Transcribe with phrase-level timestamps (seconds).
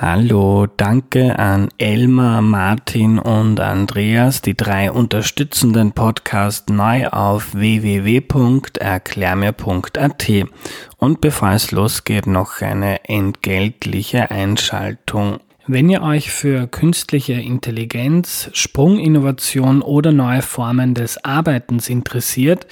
[0.00, 10.30] Hallo, danke an Elmar, Martin und Andreas, die drei unterstützenden Podcast neu auf www.erklärmir.at.
[10.98, 15.40] Und bevor es losgeht, noch eine entgeltliche Einschaltung.
[15.66, 22.68] Wenn ihr euch für künstliche Intelligenz, Sprunginnovation oder neue Formen des Arbeitens interessiert,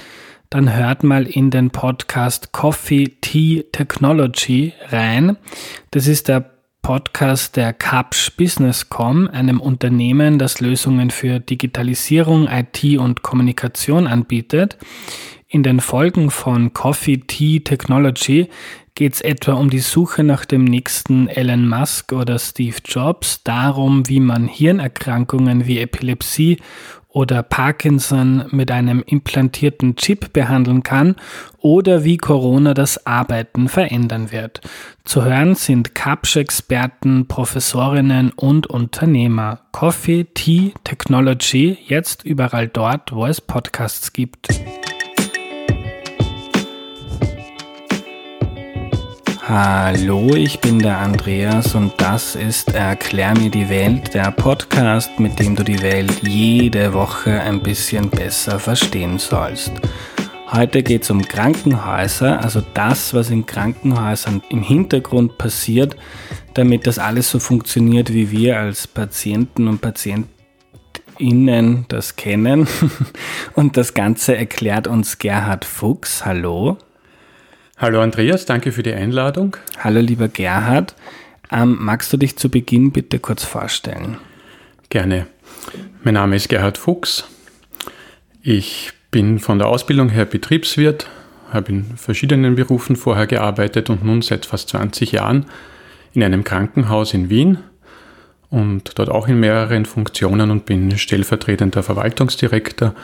[0.49, 5.37] dann hört mal in den Podcast Coffee Tea Technology rein.
[5.91, 6.56] Das ist der
[6.87, 14.79] Podcast der Capsch Businesscom, einem Unternehmen, das Lösungen für Digitalisierung, IT und Kommunikation anbietet.
[15.49, 18.49] In den Folgen von Coffee Tea Technology
[18.95, 24.09] geht es etwa um die Suche nach dem nächsten Elon Musk oder Steve Jobs, darum,
[24.09, 26.59] wie man Hirnerkrankungen wie Epilepsie
[27.17, 31.17] oder Parkinson mit einem implantierten Chip behandeln kann
[31.61, 34.61] oder wie Corona das Arbeiten verändern wird.
[35.07, 39.61] Zu hören sind Capsch-Experten, Professorinnen und Unternehmer.
[39.73, 44.49] Coffee, Tea, Technology, jetzt überall dort, wo es Podcasts gibt.
[49.49, 55.39] Hallo, ich bin der Andreas und das ist Erklär mir die Welt, der Podcast, mit
[55.39, 59.71] dem du die Welt jede Woche ein bisschen besser verstehen sollst.
[60.51, 65.95] Heute geht es um Krankenhäuser, also das, was in Krankenhäusern im Hintergrund passiert,
[66.55, 72.67] damit das alles so funktioniert, wie wir als Patienten und Patientinnen das kennen.
[73.55, 76.27] Und das Ganze erklärt uns Gerhard Fuchs.
[76.27, 76.79] Hallo.
[77.79, 79.55] Hallo Andreas, danke für die Einladung.
[79.79, 80.95] Hallo lieber Gerhard.
[81.53, 84.17] Ähm, magst du dich zu Beginn bitte kurz vorstellen?
[84.89, 85.27] Gerne.
[86.03, 87.25] Mein Name ist Gerhard Fuchs.
[88.41, 91.07] Ich bin von der Ausbildung her Betriebswirt,
[91.53, 95.45] habe in verschiedenen Berufen vorher gearbeitet und nun seit fast 20 Jahren
[96.15, 97.59] in einem Krankenhaus in Wien
[98.49, 102.95] und dort auch in mehreren Funktionen und bin stellvertretender Verwaltungsdirektor,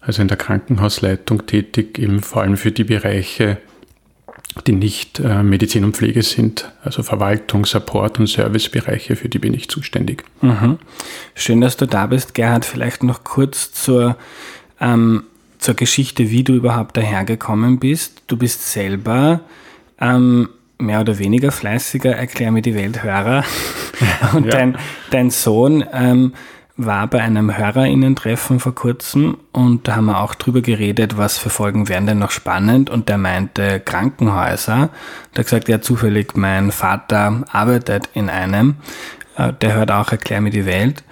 [0.00, 3.58] also in der Krankenhausleitung tätig, eben vor allem für die Bereiche
[4.66, 9.54] die nicht äh, Medizin und Pflege sind, also Verwaltung, Support und Servicebereiche, für die bin
[9.54, 10.24] ich zuständig.
[10.40, 10.78] Mhm.
[11.34, 12.64] Schön, dass du da bist, Gerhard.
[12.64, 14.16] Vielleicht noch kurz zur,
[14.80, 15.24] ähm,
[15.58, 18.22] zur Geschichte, wie du überhaupt dahergekommen bist.
[18.26, 19.40] Du bist selber
[20.00, 23.44] ähm, mehr oder weniger fleißiger Erklär mir die Welthörer
[24.32, 24.50] und ja.
[24.50, 24.78] dein,
[25.10, 26.32] dein Sohn ähm,
[26.76, 31.50] war bei einem HörerInnen-Treffen vor kurzem und da haben wir auch drüber geredet, was für
[31.50, 34.90] Folgen wären denn noch spannend und der meinte Krankenhäuser.
[35.36, 38.76] Hat gesagt, ja zufällig, mein Vater arbeitet in einem,
[39.36, 41.04] äh, der hört auch Erklär mir die Welt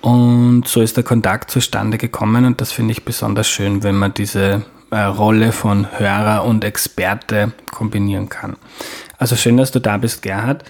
[0.00, 4.12] und so ist der Kontakt zustande gekommen und das finde ich besonders schön, wenn man
[4.12, 8.56] diese äh, Rolle von Hörer und Experte kombinieren kann.
[9.18, 10.64] Also schön, dass du da bist, Gerhard.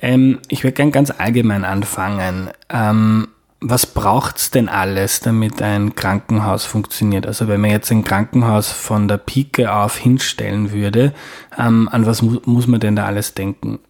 [0.00, 2.50] Ähm, ich würde gern ganz allgemein anfangen.
[2.70, 3.28] Ähm,
[3.60, 7.26] was braucht's denn alles, damit ein Krankenhaus funktioniert?
[7.26, 11.12] Also wenn man jetzt ein Krankenhaus von der Pike auf hinstellen würde,
[11.58, 13.80] ähm, an was mu muss man denn da alles denken?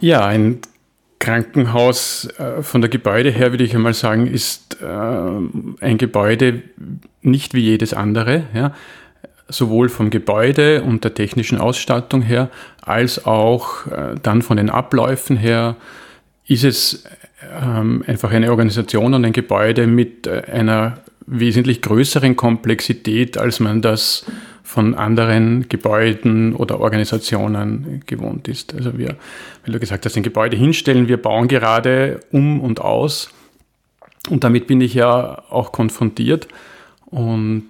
[0.00, 0.58] Ja, ein
[1.20, 6.64] Krankenhaus äh, von der Gebäude her, würde ich einmal sagen, ist äh, ein Gebäude
[7.20, 8.44] nicht wie jedes andere.
[8.52, 8.72] Ja?
[9.48, 12.48] sowohl vom Gebäude und der technischen Ausstattung her,
[12.80, 15.76] als auch äh, dann von den Abläufen her,
[16.46, 17.04] ist es
[17.60, 23.80] ähm, einfach eine Organisation und ein Gebäude mit äh, einer wesentlich größeren Komplexität, als man
[23.80, 24.26] das
[24.62, 28.74] von anderen Gebäuden oder Organisationen gewohnt ist.
[28.74, 29.16] Also wir,
[29.64, 33.30] weil du gesagt hast, ein Gebäude hinstellen, wir bauen gerade um und aus.
[34.30, 36.48] Und damit bin ich ja auch konfrontiert
[37.06, 37.66] und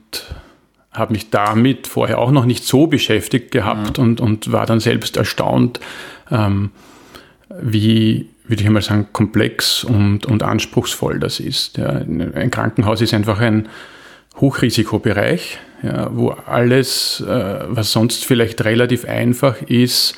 [0.93, 4.05] habe mich damit vorher auch noch nicht so beschäftigt gehabt mhm.
[4.05, 5.81] und, und war dann selbst erstaunt,
[6.31, 6.71] ähm,
[7.61, 11.79] wie, würde ich einmal sagen, komplex und, und anspruchsvoll das ist.
[11.79, 13.67] Ja, ein Krankenhaus ist einfach ein
[14.37, 20.15] Hochrisikobereich, ja, wo alles, äh, was sonst vielleicht relativ einfach ist,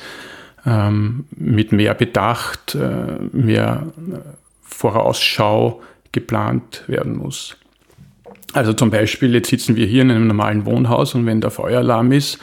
[0.65, 3.87] ähm, mit mehr Bedacht, äh, mehr
[4.63, 5.81] Vorausschau
[6.11, 7.55] geplant werden muss.
[8.51, 12.11] Also zum Beispiel, jetzt sitzen wir hier in einem normalen Wohnhaus und wenn der Feueralarm
[12.11, 12.37] ist,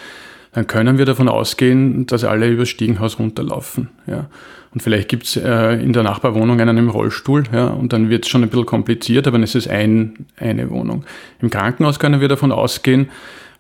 [0.52, 3.90] dann können wir davon ausgehen, dass alle übers Stiegenhaus runterlaufen.
[4.06, 4.30] Ja.
[4.72, 8.24] Und vielleicht gibt es äh, in der Nachbarwohnung einen im Rollstuhl, ja, und dann wird
[8.24, 11.04] es schon ein bisschen kompliziert, aber es ist ein, eine Wohnung.
[11.40, 13.10] Im Krankenhaus können wir davon ausgehen,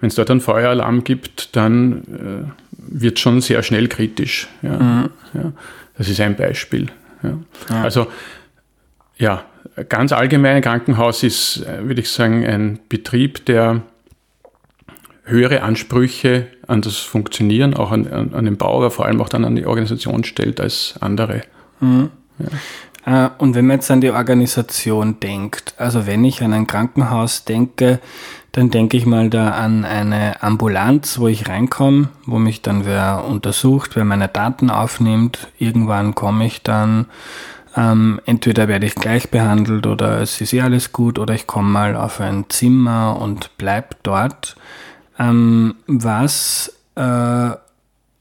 [0.00, 2.02] wenn es dort einen Feueralarm gibt, dann
[2.48, 4.48] äh, wird schon sehr schnell kritisch.
[4.62, 4.78] Ja.
[4.78, 5.10] Mhm.
[5.34, 5.52] ja.
[5.96, 6.88] Das ist ein Beispiel.
[7.22, 7.38] Ja.
[7.68, 7.82] ja.
[7.82, 8.08] Also
[9.16, 9.44] ja,
[9.88, 13.82] ganz allgemein ein Krankenhaus ist, äh, würde ich sagen, ein Betrieb, der
[15.32, 19.28] höhere Ansprüche an das Funktionieren, auch an, an, an den Bau, aber vor allem auch
[19.28, 21.42] dann an die Organisation stellt als andere.
[21.80, 22.10] Mhm.
[22.38, 22.46] Ja.
[23.04, 27.44] Äh, und wenn man jetzt an die Organisation denkt, also wenn ich an ein Krankenhaus
[27.44, 28.00] denke,
[28.52, 33.24] dann denke ich mal da an eine Ambulanz, wo ich reinkomme, wo mich dann wer
[33.24, 35.48] untersucht, wer meine Daten aufnimmt.
[35.58, 37.06] Irgendwann komme ich dann,
[37.74, 41.70] ähm, entweder werde ich gleich behandelt oder es ist eh alles gut oder ich komme
[41.70, 44.56] mal auf ein Zimmer und bleib dort.
[45.18, 47.50] Ähm, was, äh,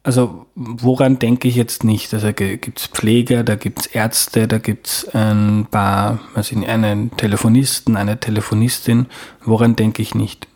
[0.03, 2.13] also woran denke ich jetzt nicht?
[2.13, 6.57] Also gibt es Pfleger, da gibt es Ärzte, da gibt es ein paar, was ich,
[6.67, 9.05] einen Telefonisten, eine Telefonistin.
[9.43, 10.47] Woran denke ich nicht?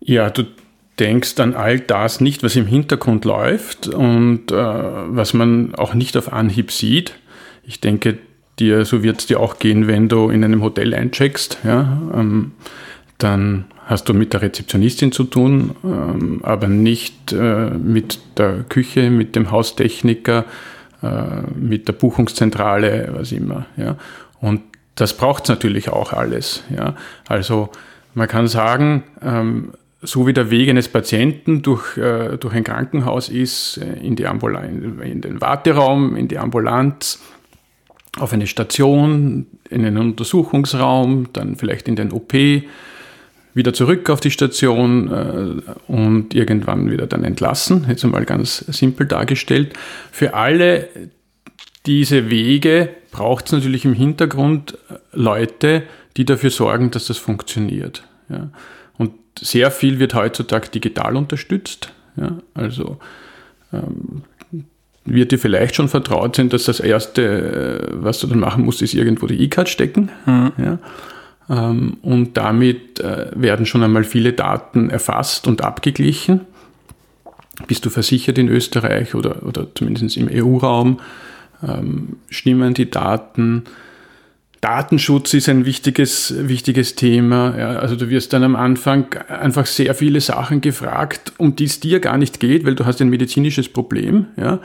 [0.00, 0.44] Ja, du
[0.98, 6.16] denkst an all das nicht, was im Hintergrund läuft und äh, was man auch nicht
[6.16, 7.14] auf Anhieb sieht.
[7.62, 8.18] Ich denke,
[8.58, 11.58] dir, so wird es dir auch gehen, wenn du in einem Hotel eincheckst.
[11.64, 12.00] Ja?
[12.14, 12.52] Ähm,
[13.22, 19.10] dann hast du mit der Rezeptionistin zu tun, ähm, aber nicht äh, mit der Küche,
[19.10, 20.44] mit dem Haustechniker,
[21.02, 23.66] äh, mit der Buchungszentrale, was immer.
[23.76, 23.96] Ja.
[24.40, 24.62] Und
[24.94, 26.62] das braucht es natürlich auch alles.
[26.74, 26.94] Ja.
[27.26, 27.70] Also
[28.14, 33.28] man kann sagen, ähm, so wie der Weg eines Patienten durch, äh, durch ein Krankenhaus
[33.28, 37.20] ist, äh, in, die Ambulan in den Warteraum, in die Ambulanz,
[38.18, 42.32] auf eine Station, in einen Untersuchungsraum, dann vielleicht in den OP,
[43.54, 47.86] wieder zurück auf die Station äh, und irgendwann wieder dann entlassen.
[47.88, 49.74] Jetzt einmal ganz simpel dargestellt.
[50.12, 50.88] Für alle
[51.86, 54.78] diese Wege braucht es natürlich im Hintergrund
[55.12, 55.82] Leute,
[56.16, 58.04] die dafür sorgen, dass das funktioniert.
[58.28, 58.50] Ja.
[58.98, 61.92] Und sehr viel wird heutzutage digital unterstützt.
[62.16, 62.38] Ja.
[62.54, 62.98] Also
[63.72, 64.22] ähm,
[65.04, 68.82] wird dir vielleicht schon vertraut sein, dass das Erste, äh, was du dann machen musst,
[68.82, 70.10] ist irgendwo die E-Card stecken.
[70.26, 70.52] Mhm.
[70.58, 70.78] Ja.
[71.50, 76.42] Ähm, und damit äh, werden schon einmal viele Daten erfasst und abgeglichen.
[77.66, 81.00] Bist du versichert in Österreich oder, oder zumindest im EU-Raum?
[81.66, 83.64] Ähm, stimmen die Daten?
[84.60, 87.58] Datenschutz ist ein wichtiges, wichtiges Thema.
[87.58, 91.80] Ja, also du wirst dann am Anfang einfach sehr viele Sachen gefragt, um die es
[91.80, 94.26] dir gar nicht geht, weil du hast ein medizinisches Problem.
[94.36, 94.60] Ja.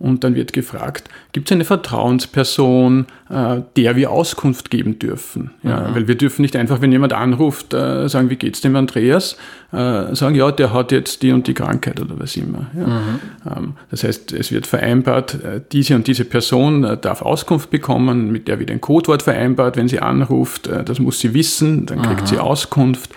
[0.00, 5.50] Und dann wird gefragt, gibt es eine Vertrauensperson, äh, der wir Auskunft geben dürfen?
[5.62, 5.94] Ja, mhm.
[5.94, 9.36] Weil wir dürfen nicht einfach, wenn jemand anruft, äh, sagen, wie geht's dem Andreas?
[9.72, 12.70] Äh, sagen, ja, der hat jetzt die und die Krankheit oder was immer.
[12.74, 12.86] Ja.
[12.86, 13.20] Mhm.
[13.54, 18.32] Ähm, das heißt, es wird vereinbart, äh, diese und diese Person äh, darf Auskunft bekommen,
[18.32, 20.66] mit der wird ein Codewort vereinbart, wenn sie anruft.
[20.66, 22.26] Äh, das muss sie wissen, dann kriegt mhm.
[22.26, 23.10] sie Auskunft.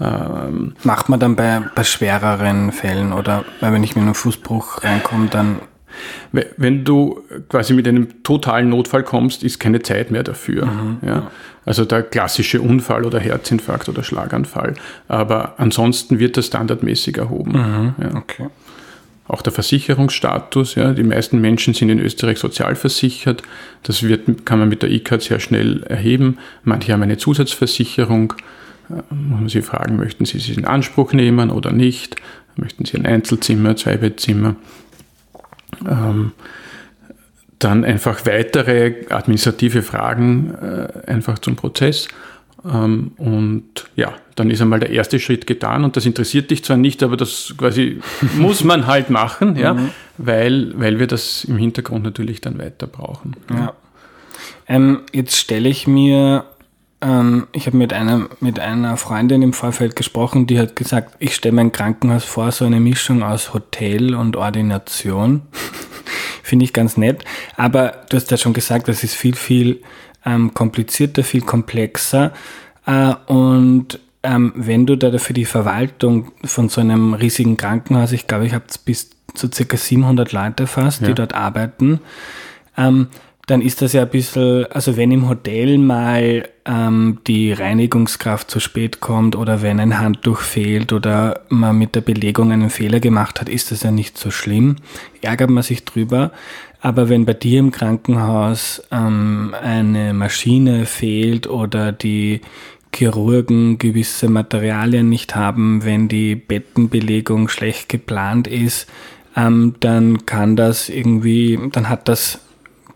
[0.00, 4.82] Ähm, Macht man dann bei, bei schwereren Fällen oder weil wenn ich mit einem Fußbruch
[4.82, 5.56] reinkomme, dann
[6.32, 10.66] wenn du quasi mit einem totalen Notfall kommst, ist keine Zeit mehr dafür.
[10.66, 10.98] Mhm.
[11.06, 11.30] Ja?
[11.64, 14.74] Also der klassische Unfall oder Herzinfarkt oder Schlaganfall.
[15.08, 17.52] Aber ansonsten wird das standardmäßig erhoben.
[17.52, 17.94] Mhm.
[18.02, 18.16] Ja.
[18.16, 18.46] Okay.
[19.28, 23.42] Auch der Versicherungsstatus, ja, die meisten Menschen sind in Österreich sozialversichert.
[23.82, 26.38] Das wird, kann man mit der E-Card sehr schnell erheben.
[26.62, 28.34] Manche haben eine Zusatzversicherung.
[28.88, 32.16] Äh, muss man sie fragen, möchten sie sie in Anspruch nehmen oder nicht?
[32.54, 34.54] Möchten sie ein Einzelzimmer, Zweibettzimmer?
[35.84, 36.32] Ähm,
[37.58, 42.08] dann einfach weitere administrative Fragen äh, einfach zum Prozess.
[42.64, 46.76] Ähm, und ja, dann ist einmal der erste Schritt getan und das interessiert dich zwar
[46.76, 48.00] nicht, aber das quasi
[48.36, 49.90] muss man halt machen, ja, mhm.
[50.18, 53.36] weil, weil wir das im Hintergrund natürlich dann weiter brauchen.
[53.50, 53.72] Ja.
[54.68, 56.44] Ähm, jetzt stelle ich mir
[57.00, 61.34] ähm, ich habe mit einer, mit einer Freundin im Vorfeld gesprochen, die hat gesagt, ich
[61.34, 65.42] stelle mein Krankenhaus vor, so eine Mischung aus Hotel und Ordination.
[66.42, 67.24] Finde ich ganz nett.
[67.56, 69.82] Aber du hast ja schon gesagt, das ist viel, viel
[70.24, 72.32] ähm, komplizierter, viel komplexer.
[72.86, 78.26] Äh, und ähm, wenn du da für die Verwaltung von so einem riesigen Krankenhaus, ich
[78.26, 81.08] glaube, ich habe bis zu circa 700 Leute fast, ja.
[81.08, 82.00] die dort arbeiten,
[82.76, 83.08] ähm,
[83.46, 88.58] dann ist das ja ein bisschen, also wenn im Hotel mal ähm, die Reinigungskraft zu
[88.58, 93.40] spät kommt oder wenn ein Handtuch fehlt oder man mit der Belegung einen Fehler gemacht
[93.40, 94.76] hat, ist das ja nicht so schlimm.
[95.22, 96.32] Ärgert man sich drüber.
[96.80, 102.40] Aber wenn bei dir im Krankenhaus ähm, eine Maschine fehlt oder die
[102.92, 108.88] Chirurgen gewisse Materialien nicht haben, wenn die Bettenbelegung schlecht geplant ist,
[109.36, 112.40] ähm, dann kann das irgendwie, dann hat das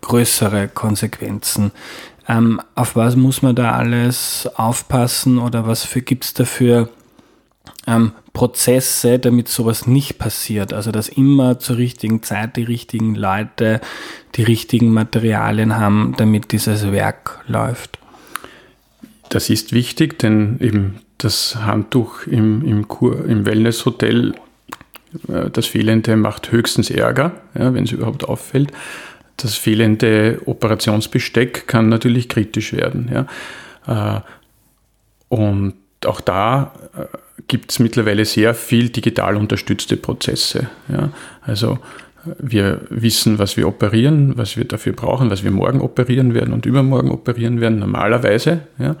[0.01, 1.71] größere Konsequenzen.
[2.27, 6.89] Ähm, auf was muss man da alles aufpassen oder was gibt es dafür
[7.87, 10.73] ähm, Prozesse, damit sowas nicht passiert?
[10.73, 13.81] Also dass immer zur richtigen Zeit die richtigen Leute
[14.35, 17.99] die richtigen Materialien haben, damit dieses Werk läuft.
[19.29, 24.35] Das ist wichtig, denn eben das Handtuch im, im, Kur, im Wellnesshotel,
[25.27, 28.71] äh, das Fehlende macht höchstens Ärger, ja, wenn es überhaupt auffällt.
[29.37, 33.09] Das fehlende Operationsbesteck kann natürlich kritisch werden.
[33.87, 34.17] Ja.
[34.17, 34.21] Äh,
[35.29, 37.05] und auch da äh,
[37.47, 40.69] gibt es mittlerweile sehr viel digital unterstützte Prozesse.
[40.89, 41.09] Ja.
[41.41, 41.79] Also
[42.37, 46.65] wir wissen, was wir operieren, was wir dafür brauchen, was wir morgen operieren werden und
[46.65, 48.61] übermorgen operieren werden, normalerweise.
[48.77, 48.95] Ja.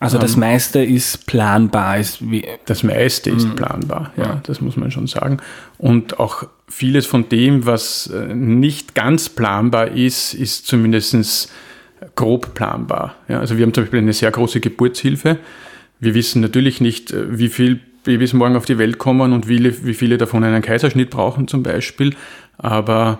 [0.00, 1.98] Also das ähm, meiste ist planbar.
[1.98, 3.54] Ist wie das meiste ist mhm.
[3.54, 5.36] planbar, ja, das muss man schon sagen.
[5.78, 11.52] Und auch vieles von dem, was äh, nicht ganz planbar ist, ist zumindest
[12.16, 13.16] grob planbar.
[13.28, 15.38] Ja, also wir haben zum Beispiel eine sehr große Geburtshilfe.
[16.00, 19.62] Wir wissen natürlich nicht, äh, wie viele Babys morgen auf die Welt kommen und wie,
[19.84, 22.16] wie viele davon einen Kaiserschnitt brauchen zum Beispiel.
[22.58, 23.18] Aber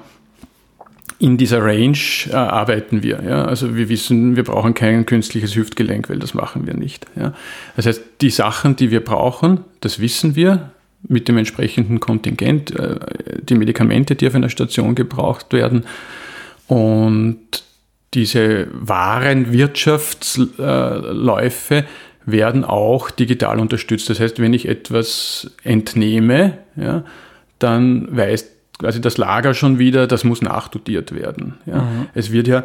[1.19, 1.99] in dieser Range
[2.31, 3.23] äh, arbeiten wir.
[3.23, 3.45] Ja?
[3.45, 7.07] Also wir wissen, wir brauchen kein künstliches Hüftgelenk, weil das machen wir nicht.
[7.15, 7.35] Ja?
[7.77, 10.72] Das heißt, die Sachen, die wir brauchen, das wissen wir
[11.09, 12.99] mit dem entsprechenden Kontingent, äh,
[13.43, 15.85] die Medikamente, die auf einer Station gebraucht werden.
[16.67, 17.39] Und
[18.15, 21.85] diese wahren Wirtschaftsläufe
[22.25, 24.09] werden auch digital unterstützt.
[24.11, 27.05] Das heißt, wenn ich etwas entnehme, ja,
[27.59, 31.55] dann weiß quasi das Lager schon wieder, das muss nachdotiert werden.
[31.67, 31.83] Ja.
[31.83, 32.09] Mhm.
[32.15, 32.65] Es wird ja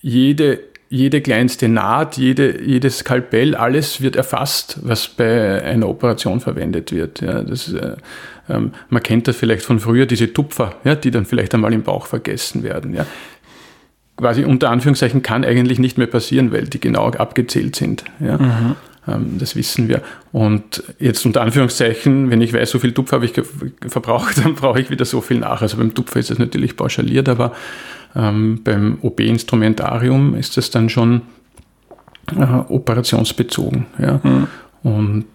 [0.00, 0.60] jede,
[0.90, 7.20] jede kleinste Naht, jede, jedes Skalpell, alles wird erfasst, was bei einer Operation verwendet wird.
[7.20, 7.42] Ja.
[7.42, 7.96] Das, äh,
[8.48, 11.82] ähm, man kennt das vielleicht von früher, diese Tupfer, ja, die dann vielleicht einmal im
[11.82, 12.92] Bauch vergessen werden.
[12.92, 13.06] Ja.
[14.16, 18.04] Quasi unter Anführungszeichen kann eigentlich nicht mehr passieren, weil die genau abgezählt sind.
[18.18, 18.38] Ja.
[18.38, 18.76] Mhm.
[19.06, 20.02] Ähm, das wissen wir.
[20.32, 23.32] Und jetzt unter Anführungszeichen, wenn ich weiß, so viel Tupfer habe ich
[23.86, 25.62] verbraucht, dann brauche ich wieder so viel nach.
[25.62, 27.54] Also beim Tupfer ist das natürlich pauschaliert, aber
[28.14, 31.22] ähm, beim OB-Instrumentarium ist das dann schon
[32.36, 33.86] äh, operationsbezogen.
[33.98, 34.20] Ja?
[34.22, 34.46] Mhm.
[34.82, 35.26] Und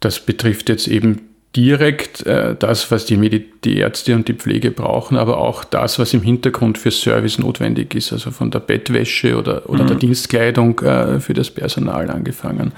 [0.00, 4.70] das betrifft jetzt eben direkt äh, das, was die, Medi die Ärzte und die Pflege
[4.70, 9.36] brauchen, aber auch das, was im Hintergrund für Service notwendig ist, also von der Bettwäsche
[9.36, 9.88] oder, oder mhm.
[9.88, 12.72] der Dienstkleidung äh, für das Personal angefangen.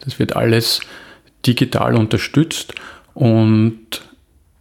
[0.00, 0.80] Das wird alles
[1.46, 2.74] digital unterstützt
[3.14, 4.02] und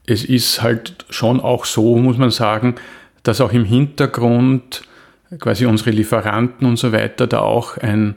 [0.06, 2.76] es ist halt schon auch so, muss man sagen,
[3.24, 4.82] dass auch im Hintergrund
[5.40, 8.16] quasi unsere Lieferanten und so weiter da auch ein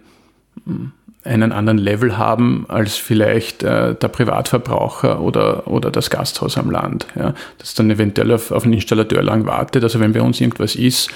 [1.24, 7.06] einen anderen Level haben als vielleicht äh, der Privatverbraucher oder, oder das Gasthaus am Land.
[7.18, 7.34] Ja.
[7.58, 9.82] Das dann eventuell auf, auf einen Installateur lang wartet.
[9.82, 11.10] Also wenn bei uns irgendwas ist,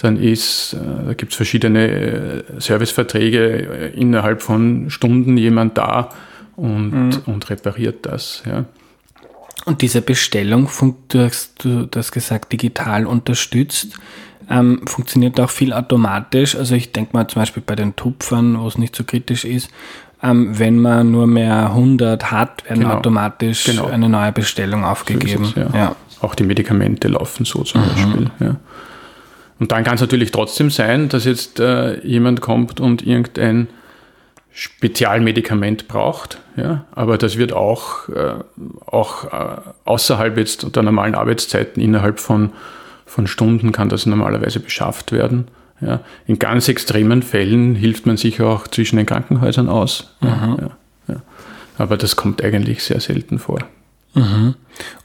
[0.00, 6.08] dann ist, äh, da gibt es verschiedene äh, Serviceverträge, äh, innerhalb von Stunden jemand da
[6.56, 7.10] und, mhm.
[7.26, 8.42] und repariert das.
[8.46, 8.64] Ja.
[9.66, 10.68] Und diese Bestellung,
[11.08, 13.98] du hast, du hast gesagt, digital unterstützt
[14.50, 16.56] ähm, funktioniert auch viel automatisch.
[16.56, 19.70] Also ich denke mal zum Beispiel bei den Tupfern, wo es nicht so kritisch ist,
[20.22, 22.96] ähm, wenn man nur mehr 100 hat, werden genau.
[22.96, 23.86] automatisch genau.
[23.86, 25.44] eine neue Bestellung aufgegeben.
[25.44, 25.78] So es, ja.
[25.78, 25.96] ja.
[26.20, 27.86] Auch die Medikamente laufen so zum mhm.
[27.86, 28.30] Beispiel.
[28.40, 28.56] Ja.
[29.60, 33.68] Und dann kann es natürlich trotzdem sein, dass jetzt äh, jemand kommt und irgendein
[34.52, 38.34] Spezialmedikament braucht, ja, aber das wird auch, äh,
[38.86, 42.52] auch äh, außerhalb jetzt der normalen Arbeitszeiten innerhalb von
[43.10, 45.48] von Stunden kann das normalerweise beschafft werden.
[45.80, 46.00] Ja.
[46.26, 50.14] In ganz extremen Fällen hilft man sich auch zwischen den Krankenhäusern aus.
[50.20, 50.70] Ja,
[51.08, 51.22] ja,
[51.76, 53.58] Aber das kommt eigentlich sehr selten vor.
[54.14, 54.54] Mhm.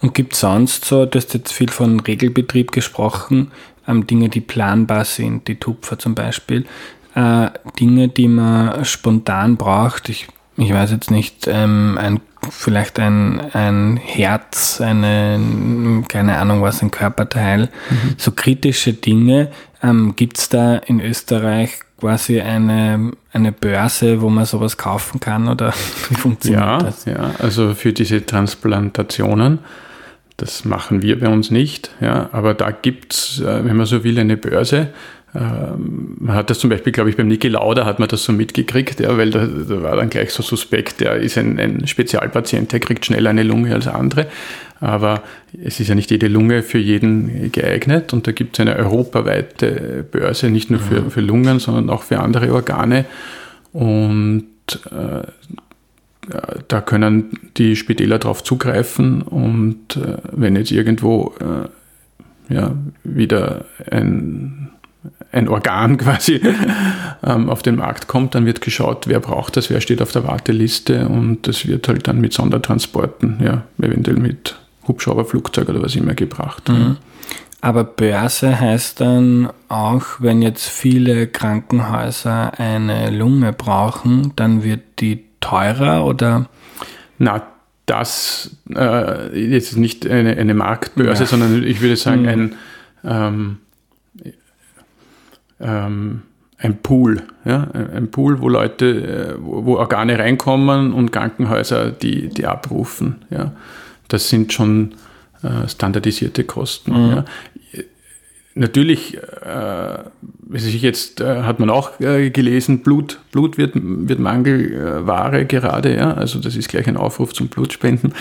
[0.02, 3.52] Und gibt es sonst so, du hast jetzt viel von Regelbetrieb gesprochen,
[3.88, 6.66] ähm, Dinge, die planbar sind, die Tupfer zum Beispiel,
[7.16, 10.10] äh, Dinge, die man spontan braucht.
[10.10, 16.82] Ich, ich weiß jetzt nicht, ähm, ein vielleicht ein, ein Herz, eine, keine Ahnung was,
[16.82, 18.16] ein Körperteil, mhm.
[18.18, 19.50] so kritische Dinge.
[19.84, 25.48] Ähm, Gibt es da in Österreich quasi eine, eine Börse, wo man sowas kaufen kann
[25.48, 25.74] oder
[26.10, 27.06] wie funktioniert ja, das?
[27.06, 29.60] Ja, also für diese Transplantationen,
[30.38, 34.04] das machen wir bei uns nicht, ja, aber da gibt es, äh, wenn man so
[34.04, 34.90] will, eine Börse,
[35.38, 39.02] man hat das zum Beispiel, glaube ich, beim Niki Lauda hat man das so mitgekriegt,
[39.02, 42.80] ja, weil da, da, war dann gleich so suspekt, der ist ein, ein Spezialpatient, der
[42.80, 44.28] kriegt schneller eine Lunge als andere.
[44.80, 45.24] Aber
[45.62, 50.06] es ist ja nicht jede Lunge für jeden geeignet und da gibt es eine europaweite
[50.10, 51.12] Börse, nicht nur für, mhm.
[51.12, 53.06] für Lungen, sondern auch für andere Organe.
[53.74, 54.46] Und
[54.92, 55.28] äh,
[56.68, 62.74] da können die Spitäler darauf zugreifen und äh, wenn jetzt irgendwo äh, ja,
[63.04, 64.65] wieder ein
[65.36, 66.42] ein Organ quasi
[67.24, 70.26] ähm, auf den Markt kommt, dann wird geschaut, wer braucht das, wer steht auf der
[70.26, 74.56] Warteliste und das wird halt dann mit Sondertransporten, ja, eventuell mit
[74.88, 76.70] Hubschrauber, Flugzeug oder was immer gebracht.
[76.70, 76.98] Mhm.
[77.62, 85.24] Aber Börse heißt dann auch, wenn jetzt viele Krankenhäuser eine Lunge brauchen, dann wird die
[85.40, 86.48] teurer oder?
[87.18, 87.42] Na,
[87.88, 91.28] das äh, jetzt nicht eine, eine Marktbörse, ja.
[91.28, 92.28] sondern ich würde sagen mhm.
[92.28, 92.56] ein,
[93.04, 93.58] ähm,
[95.60, 96.22] ähm,
[96.58, 102.46] ein Pool, ja, ein Pool, wo Leute, äh, wo Organe reinkommen und Krankenhäuser die, die
[102.46, 103.26] abrufen.
[103.30, 103.52] Ja.
[104.08, 104.94] Das sind schon
[105.44, 106.92] äh, standardisierte Kosten.
[106.92, 107.10] Mhm.
[107.10, 107.26] Ja.
[108.58, 109.98] Natürlich, äh,
[110.54, 116.14] ich jetzt äh, hat man auch äh, gelesen, Blut, Blut wird, wird Mangelware gerade, ja.
[116.14, 118.14] Also das ist gleich ein Aufruf zum Blutspenden.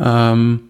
[0.00, 0.60] Ähm,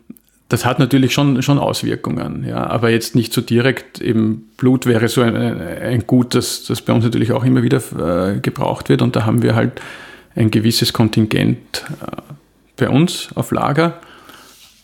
[0.49, 4.01] das hat natürlich schon, schon Auswirkungen, ja, aber jetzt nicht so direkt.
[4.01, 7.81] Eben Blut wäre so ein, ein Gut, das, das bei uns natürlich auch immer wieder
[7.99, 9.81] äh, gebraucht wird und da haben wir halt
[10.37, 12.23] ein gewisses Kontingent äh,
[12.77, 13.95] bei uns auf Lager.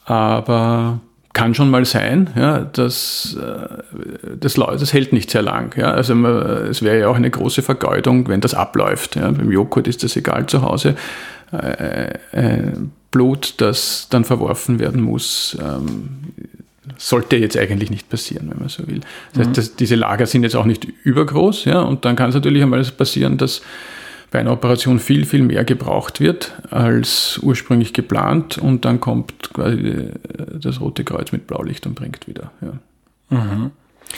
[0.05, 1.01] Aber
[1.33, 5.75] kann schon mal sein, ja, dass äh, das, das hält nicht sehr lang.
[5.79, 5.93] Ja.
[5.93, 6.35] Also man,
[6.71, 9.17] es wäre ja auch eine große Vergeudung, wenn das abläuft.
[9.17, 9.31] Ja.
[9.31, 10.97] Beim Joghurt ist das egal zu Hause.
[11.53, 12.73] Äh, äh,
[13.13, 16.09] Blut, das dann verworfen werden muss, ähm,
[16.97, 19.01] sollte jetzt eigentlich nicht passieren, wenn man so will.
[19.33, 19.55] Das heißt, mhm.
[19.55, 22.83] dass diese Lager sind jetzt auch nicht übergroß, ja, und dann kann es natürlich einmal
[22.85, 23.63] passieren, dass
[24.33, 30.09] bei einer Operation viel, viel mehr gebraucht wird als ursprünglich geplant und dann kommt quasi
[30.55, 32.51] das Rote Kreuz mit Blaulicht und bringt wieder.
[32.63, 33.39] Ja.
[33.39, 33.71] Mhm.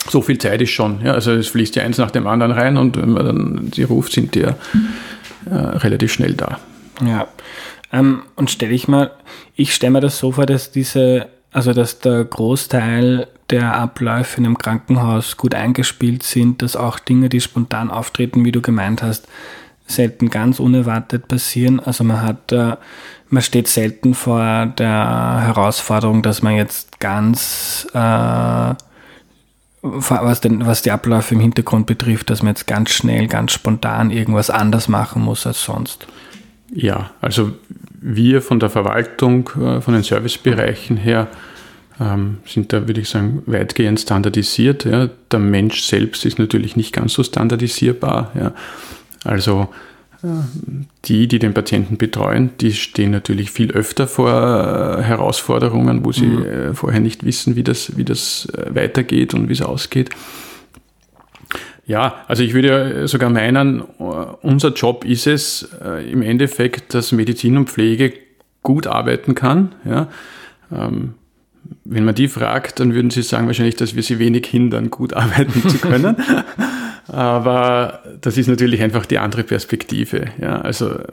[0.08, 1.00] So viel Zeit ist schon.
[1.04, 3.82] Ja, also es fließt ja eins nach dem anderen rein und wenn man dann sie
[3.82, 4.56] ruft, sind die ja
[5.50, 6.58] äh, relativ schnell da.
[7.04, 7.26] Ja.
[7.94, 9.12] Ähm, und stelle ich mal,
[9.54, 14.46] ich stelle mir das so vor, dass diese, also dass der Großteil der Abläufe in
[14.46, 19.28] einem Krankenhaus gut eingespielt sind, dass auch Dinge, die spontan auftreten, wie du gemeint hast,
[19.86, 21.78] selten ganz unerwartet passieren.
[21.78, 22.76] Also man hat, äh,
[23.28, 28.74] man steht selten vor der Herausforderung, dass man jetzt ganz, äh,
[29.82, 34.10] was, den, was die Abläufe im Hintergrund betrifft, dass man jetzt ganz schnell, ganz spontan
[34.10, 36.08] irgendwas anders machen muss als sonst.
[36.72, 37.52] Ja, also
[38.00, 41.28] wir von der Verwaltung, äh, von den Servicebereichen her,
[42.00, 44.84] ähm, sind da, würde ich sagen, weitgehend standardisiert.
[44.84, 45.08] Ja.
[45.30, 48.32] Der Mensch selbst ist natürlich nicht ganz so standardisierbar.
[48.34, 48.52] Ja.
[49.22, 49.68] Also
[50.22, 50.26] äh,
[51.04, 54.30] die, die den Patienten betreuen, die stehen natürlich viel öfter vor
[54.98, 56.74] äh, Herausforderungen, wo sie mhm.
[56.74, 60.10] Vorher nicht wissen, wie das, wie das weitergeht und wie es ausgeht.
[61.86, 65.68] Ja, also ich würde sogar meinen, unser Job ist es
[66.10, 68.14] im Endeffekt, dass Medizin und Pflege
[68.62, 69.74] gut arbeiten kann.
[69.84, 70.08] Ja.
[70.72, 71.14] Ähm,
[71.84, 75.14] wenn man die fragt, dann würden sie sagen wahrscheinlich, dass wir sie wenig hindern, gut
[75.14, 76.16] arbeiten zu können.
[77.06, 80.26] Aber das ist natürlich einfach die andere Perspektive.
[80.40, 81.04] Ja, also äh,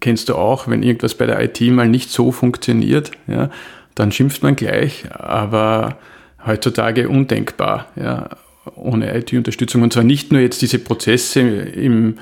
[0.00, 3.50] kennst du auch, wenn irgendwas bei der IT mal nicht so funktioniert, ja,
[3.94, 5.96] dann schimpft man gleich, aber
[6.44, 8.28] heutzutage undenkbar, ja,
[8.74, 9.82] ohne IT-Unterstützung.
[9.82, 12.18] Und zwar nicht nur jetzt diese Prozesse im,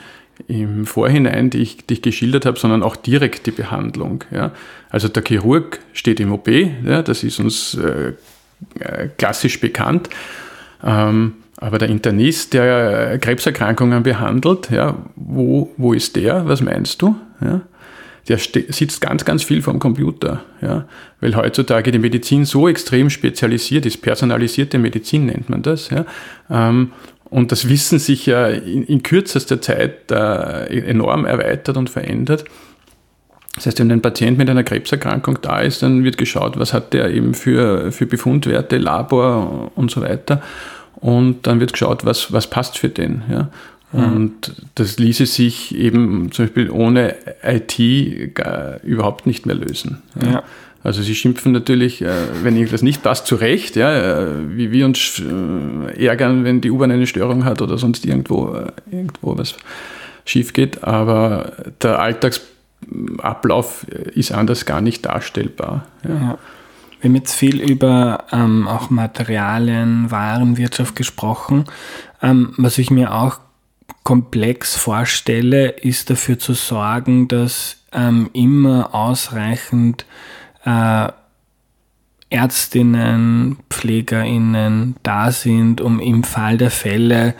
[0.48, 4.24] im Vorhinein, die ich, die ich geschildert habe, sondern auch direkt die Behandlung.
[4.30, 4.52] Ja.
[4.90, 8.12] Also der Chirurg steht im OP, ja, das ist uns äh,
[8.78, 10.10] äh klassisch bekannt.
[10.82, 16.46] Ähm, aber der Internist, der Krebserkrankungen behandelt, ja, wo, wo ist der?
[16.46, 17.16] Was meinst du?
[17.40, 17.62] Ja?
[18.28, 20.86] Der sitzt ganz, ganz viel vom Computer, ja?
[21.20, 25.90] weil heutzutage die Medizin so extrem spezialisiert ist, personalisierte Medizin nennt man das.
[25.90, 26.06] Ja?
[26.50, 26.92] Ähm,
[27.24, 32.44] und das Wissen sich ja in, in kürzester Zeit äh, enorm erweitert und verändert.
[33.56, 36.92] Das heißt, wenn ein Patient mit einer Krebserkrankung da ist, dann wird geschaut, was hat
[36.92, 40.42] der eben für, für Befundwerte, Labor und so weiter
[40.96, 43.22] und dann wird geschaut, was, was passt für den.
[43.30, 43.48] Ja.
[43.96, 47.78] Und das ließe sich eben zum Beispiel ohne IT
[48.82, 50.02] überhaupt nicht mehr lösen.
[50.20, 50.30] Ja.
[50.30, 50.42] ja.
[50.84, 54.84] Also sie schimpfen natürlich, äh, wenn irgendwas nicht passt, zu Recht, ja, äh, wie wir
[54.84, 58.54] uns äh, ärgern, wenn die U-Bahn eine Störung hat oder sonst irgendwo,
[58.90, 59.56] irgendwo was
[60.26, 60.84] schief geht.
[60.84, 61.52] Aber
[61.82, 65.86] der Alltagsablauf ist anders gar nicht darstellbar.
[66.06, 66.36] Ja.
[67.00, 71.64] Wir haben jetzt viel über ähm, auch Materialien, Warenwirtschaft gesprochen.
[72.22, 73.38] Ähm, was ich mir auch
[74.04, 80.06] komplex vorstelle, ist dafür zu sorgen, dass ähm, immer ausreichend
[80.64, 81.08] äh,
[82.30, 87.34] Ärztinnen, Pflegerinnen da sind, um im Fall der Fälle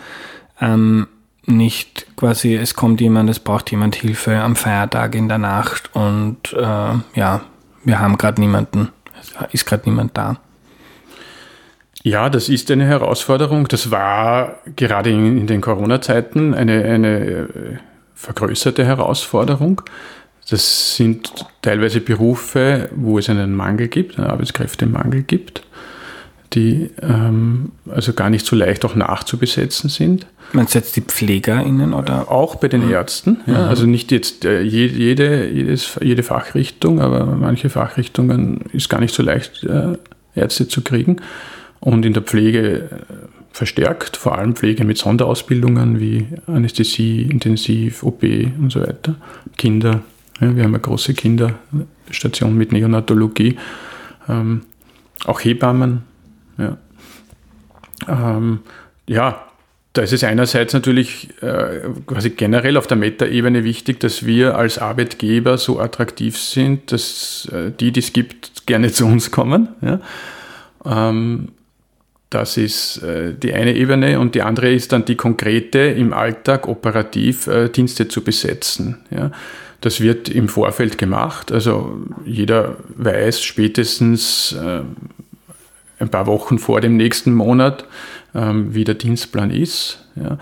[0.59, 1.07] ähm,
[1.45, 6.53] nicht quasi, es kommt jemand, es braucht jemand Hilfe am Feiertag in der Nacht und
[6.53, 7.41] äh, ja,
[7.83, 8.89] wir haben gerade niemanden
[9.51, 10.37] ist gerade niemand da.
[12.05, 13.67] Ja, das ist eine Herausforderung.
[13.67, 17.47] Das war gerade in, den Corona-Zeiten eine, eine äh,
[18.13, 19.81] vergrößerte Herausforderung.
[20.51, 25.63] Das sind teilweise Berufe, wo es einen Mangel gibt, einen Arbeitskräftemangel gibt.
[26.53, 30.27] die ähm, also gar nicht so leicht auch nachzubesetzen sind.
[30.53, 32.31] Meinst du jetzt die PflegerInnen oder?
[32.31, 32.93] Auch bei den mhm.
[32.93, 33.69] Ärzten, ja, mhm.
[33.69, 39.23] also nicht jetzt äh, jede, jedes, jede Fachrichtung, aber manche Fachrichtungen ist gar nicht so
[39.23, 39.97] leicht, äh,
[40.35, 41.19] Ärzte zu kriegen.
[41.85, 42.87] Und in der Pflege äh,
[43.51, 49.15] verstärkt, vor allem Pflege mit Sonderausbildungen wie Anästhesie, Intensiv, OP und so weiter.
[49.55, 50.01] Kinder,
[50.41, 53.57] ja, wir haben eine große Kinderstation mit Neonatologie.
[54.27, 54.63] Ähm,
[55.25, 56.01] auch Hebammen.
[56.57, 56.77] Ja.
[58.07, 58.61] Ähm,
[59.07, 59.45] ja,
[59.93, 64.79] da ist es einerseits natürlich äh, quasi generell auf der Meta-Ebene wichtig, dass wir als
[64.79, 69.69] Arbeitgeber so attraktiv sind, dass äh, die, die es gibt, gerne zu uns kommen.
[69.81, 70.01] Ja?
[70.83, 71.49] Ähm,
[72.35, 76.67] das ist äh, die eine Ebene und die andere ist dann die konkrete im Alltag
[76.67, 78.97] operativ äh, Dienste zu besetzen.
[79.09, 79.31] Ja?
[79.79, 81.53] Das wird im Vorfeld gemacht.
[81.53, 84.81] Also jeder weiß spätestens äh,
[85.99, 87.85] ein paar Wochen vor dem nächsten Monat,
[88.33, 90.05] ähm, wie der Dienstplan ist.
[90.17, 90.37] Ja.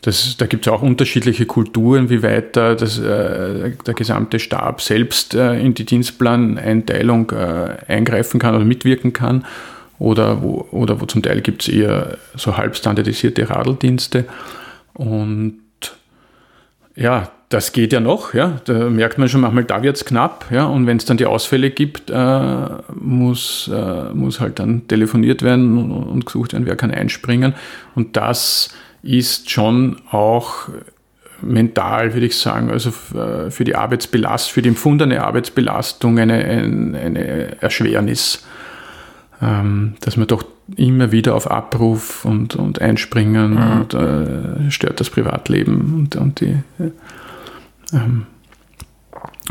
[0.00, 4.80] Das, da gibt es auch unterschiedliche Kulturen, wie weit da das, äh, der gesamte Stab
[4.80, 9.44] selbst äh, in die Dienstplaneinteilung äh, eingreifen kann oder mitwirken kann.
[9.98, 14.26] Oder wo, oder wo zum Teil gibt es eher so halb standardisierte Radeldienste.
[14.94, 15.58] Und
[16.94, 18.60] ja, das geht ja noch, ja.
[18.64, 20.66] Da merkt man schon manchmal, da wird es knapp, ja.
[20.66, 25.90] Und wenn es dann die Ausfälle gibt, äh, muss, äh, muss halt dann telefoniert werden
[25.90, 27.54] und, gesucht werden, wer kann einspringen.
[27.94, 28.70] Und das
[29.02, 30.68] ist schon auch
[31.40, 36.98] mental, würde ich sagen, also äh, für die Arbeitsbelastung, für die empfundene Arbeitsbelastung eine, eine,
[36.98, 38.44] eine Erschwernis,
[39.40, 40.44] dass man doch
[40.76, 43.80] immer wieder auf Abruf und, und Einspringen mhm.
[43.80, 46.56] und äh, stört das Privatleben und, und die
[47.92, 48.26] ähm,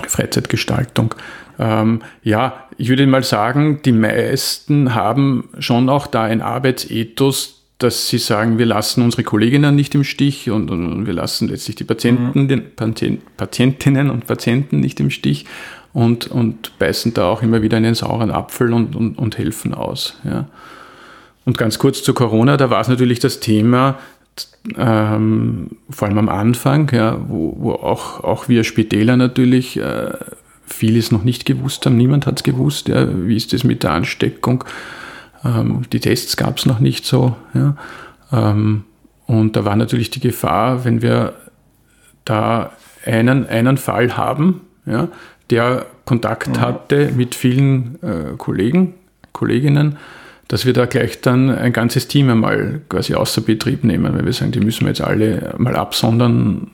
[0.07, 1.15] Freizeitgestaltung.
[1.59, 8.07] Ähm, ja, ich würde mal sagen, die meisten haben schon auch da ein Arbeitsethos, dass
[8.07, 11.83] sie sagen, wir lassen unsere Kolleginnen nicht im Stich und, und wir lassen letztlich die
[11.83, 12.47] Patienten, mhm.
[12.47, 15.45] den Patient, Patientinnen und Patienten nicht im Stich
[15.97, 20.19] und, und beißen da auch immer wieder einen sauren Apfel und, und, und helfen aus.
[20.23, 20.45] Ja.
[21.43, 23.97] Und ganz kurz zu Corona, da war es natürlich das Thema,
[24.77, 30.13] ähm, vor allem am Anfang, ja, wo, wo auch, auch wir Spitäler natürlich äh,
[30.67, 31.97] vieles noch nicht gewusst haben.
[31.97, 34.65] Niemand hat es gewusst, ja, wie ist das mit der Ansteckung.
[35.43, 37.35] Ähm, die Tests gab es noch nicht so.
[37.55, 37.75] Ja.
[38.31, 38.83] Ähm,
[39.25, 41.33] und da war natürlich die Gefahr, wenn wir
[42.23, 45.07] da einen, einen Fall haben, ja,
[45.49, 46.61] der Kontakt mhm.
[46.61, 48.93] hatte mit vielen äh, Kollegen,
[49.33, 49.97] Kolleginnen,
[50.47, 54.33] dass wir da gleich dann ein ganzes Team einmal quasi außer Betrieb nehmen, weil wir
[54.33, 56.71] sagen, die müssen wir jetzt alle mal absondern,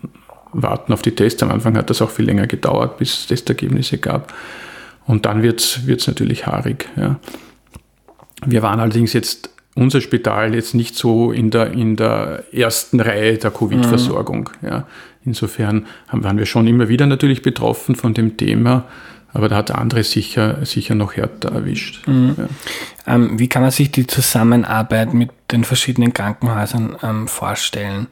[0.51, 1.41] warten auf die Tests.
[1.41, 4.33] Am Anfang hat das auch viel länger gedauert, bis es Testergebnisse gab.
[5.05, 6.87] Und dann wird es natürlich haarig.
[6.95, 7.19] Ja.
[8.45, 13.37] Wir waren allerdings jetzt, unser Spital jetzt nicht so in der, in der ersten Reihe
[13.37, 14.49] der Covid-Versorgung.
[14.61, 14.67] Mhm.
[14.67, 14.87] Ja.
[15.25, 18.85] Insofern haben, waren wir schon immer wieder natürlich betroffen von dem Thema.
[19.33, 22.07] Aber da hat andere sicher, sicher noch härter erwischt.
[22.07, 22.35] Mhm.
[22.37, 23.15] Ja.
[23.15, 28.07] Ähm, wie kann man sich die Zusammenarbeit mit den verschiedenen Krankenhäusern ähm, vorstellen?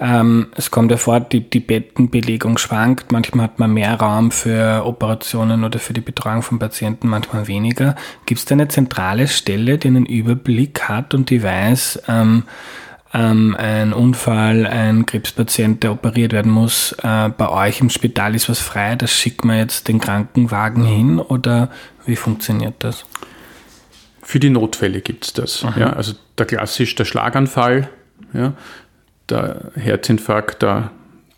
[0.00, 3.10] Ähm, es kommt ja vor, die, die Bettenbelegung schwankt.
[3.10, 7.96] Manchmal hat man mehr Raum für Operationen oder für die Betreuung von Patienten, manchmal weniger.
[8.26, 12.44] Gibt es da eine zentrale Stelle, die einen Überblick hat und die weiß, ähm,
[13.14, 18.48] ähm, ein Unfall, ein Krebspatient, der operiert werden muss, äh, bei euch im Spital ist
[18.48, 21.70] was frei, das schickt man jetzt den Krankenwagen hin oder
[22.04, 23.04] wie funktioniert das?
[24.22, 25.64] Für die Notfälle gibt es das.
[25.76, 27.88] Ja, also der klassisch der Schlaganfall,
[28.34, 28.52] ja,
[29.30, 30.90] der Herzinfarkt, der,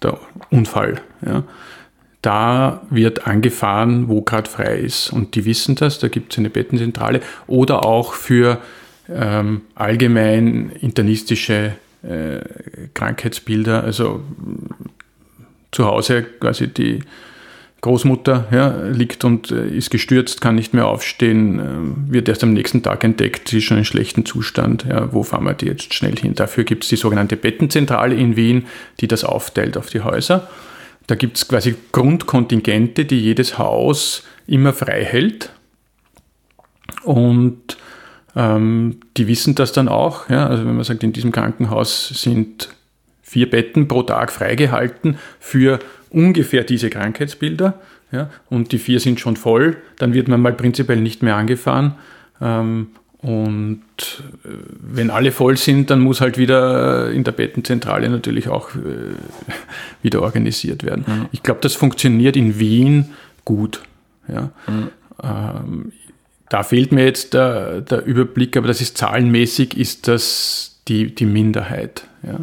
[0.03, 0.19] der
[0.51, 1.01] Unfall.
[1.25, 1.45] Ja.
[2.23, 5.11] Da wird angefahren, wo gerade frei ist.
[5.11, 7.21] Und die wissen das, da gibt es eine Bettenzentrale.
[7.47, 8.59] Oder auch für
[9.09, 11.73] ähm, allgemein internistische
[12.03, 12.41] äh,
[12.95, 14.23] Krankheitsbilder, also
[15.71, 17.01] zu Hause quasi die
[17.81, 22.53] Großmutter ja, liegt und äh, ist gestürzt, kann nicht mehr aufstehen, äh, wird erst am
[22.53, 24.85] nächsten Tag entdeckt, sie ist schon in schlechtem Zustand.
[24.89, 26.35] Ja, wo fahren wir die jetzt schnell hin?
[26.35, 28.67] Dafür gibt es die sogenannte Bettenzentrale in Wien,
[29.01, 30.49] die das aufteilt auf die Häuser.
[31.07, 35.51] Da gibt es quasi Grundkontingente, die jedes Haus immer frei hält.
[37.03, 37.79] Und
[38.37, 40.29] ähm, die wissen das dann auch.
[40.29, 40.47] Ja?
[40.47, 42.69] Also wenn man sagt, in diesem Krankenhaus sind
[43.31, 45.79] vier Betten pro Tag freigehalten für
[46.11, 47.81] ungefähr diese Krankheitsbilder.
[48.11, 48.29] Ja?
[48.49, 51.95] Und die vier sind schon voll, dann wird man mal prinzipiell nicht mehr angefahren.
[52.41, 52.89] Ähm,
[53.19, 53.83] und
[54.45, 54.49] äh,
[54.81, 59.15] wenn alle voll sind, dann muss halt wieder in der Bettenzentrale natürlich auch äh,
[60.03, 61.05] wieder organisiert werden.
[61.07, 61.27] Mhm.
[61.31, 63.11] Ich glaube, das funktioniert in Wien
[63.45, 63.81] gut.
[64.27, 64.51] Ja.
[64.67, 64.89] Mhm.
[65.23, 65.93] Ähm,
[66.49, 71.27] da fehlt mir jetzt der, der Überblick, aber das ist zahlenmäßig, ist das die, die
[71.27, 72.09] Minderheit.
[72.25, 72.41] Ja.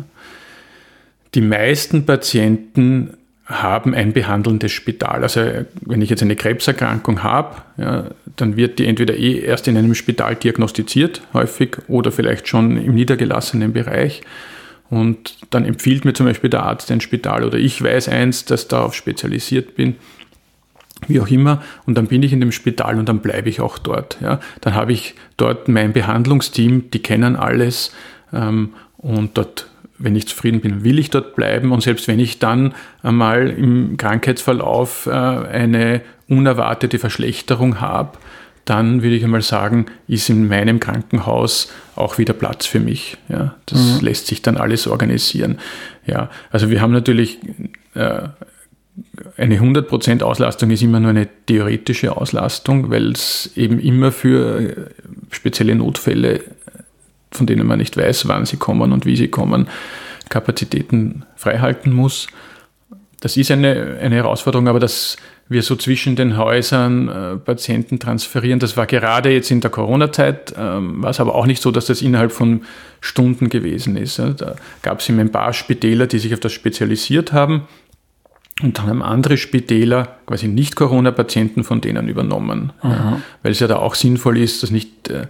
[1.33, 5.23] Die meisten Patienten haben ein behandelndes Spital.
[5.23, 5.41] Also
[5.81, 9.95] wenn ich jetzt eine Krebserkrankung habe, ja, dann wird die entweder eh erst in einem
[9.95, 14.21] Spital diagnostiziert, häufig, oder vielleicht schon im niedergelassenen Bereich.
[14.89, 18.67] Und dann empfiehlt mir zum Beispiel der Arzt ein Spital oder ich weiß eins, dass
[18.67, 19.95] darauf spezialisiert bin,
[21.07, 21.61] wie auch immer.
[21.85, 24.17] Und dann bin ich in dem Spital und dann bleibe ich auch dort.
[24.21, 24.39] Ja.
[24.61, 27.93] Dann habe ich dort mein Behandlungsteam, die kennen alles
[28.33, 29.67] ähm, und dort
[29.99, 31.71] wenn ich zufrieden bin, will ich dort bleiben.
[31.71, 38.17] Und selbst wenn ich dann einmal im Krankheitsverlauf äh, eine unerwartete Verschlechterung habe,
[38.65, 43.17] dann würde ich einmal sagen, ist in meinem Krankenhaus auch wieder Platz für mich.
[43.29, 44.05] Ja, das mhm.
[44.05, 45.57] lässt sich dann alles organisieren.
[46.05, 47.39] Ja, also wir haben natürlich
[47.93, 48.27] äh,
[49.37, 54.75] eine 100% Auslastung ist immer nur eine theoretische Auslastung, weil es eben immer für äh,
[55.31, 56.41] spezielle Notfälle
[57.31, 59.67] von denen man nicht weiß, wann sie kommen und wie sie kommen,
[60.29, 62.27] Kapazitäten freihalten muss.
[63.19, 65.17] Das ist eine, eine Herausforderung, aber dass
[65.49, 70.53] wir so zwischen den Häusern äh, Patienten transferieren, das war gerade jetzt in der Corona-Zeit,
[70.57, 72.63] ähm, war es aber auch nicht so, dass das innerhalb von
[72.99, 74.17] Stunden gewesen ist.
[74.17, 74.31] Ja.
[74.31, 77.67] Da gab es eben ein paar Spitäler, die sich auf das spezialisiert haben
[78.61, 83.67] und dann haben andere Spitäler quasi nicht Corona-Patienten von denen übernommen, ja, weil es ja
[83.67, 85.27] da auch sinnvoll ist, dass nicht äh,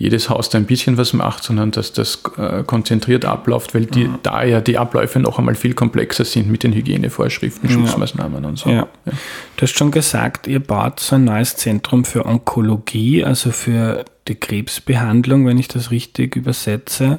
[0.00, 4.04] jedes Haus da ein bisschen was macht, sondern dass das äh, konzentriert abläuft, weil die,
[4.04, 4.18] mhm.
[4.22, 8.48] da ja die Abläufe noch einmal viel komplexer sind mit den Hygienevorschriften, Schutzmaßnahmen ja.
[8.48, 8.70] und so.
[8.70, 8.88] Ja.
[9.04, 9.12] Ja.
[9.56, 14.36] Du hast schon gesagt, ihr baut so ein neues Zentrum für Onkologie, also für die
[14.36, 17.18] Krebsbehandlung, wenn ich das richtig übersetze.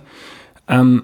[0.68, 1.04] Ähm,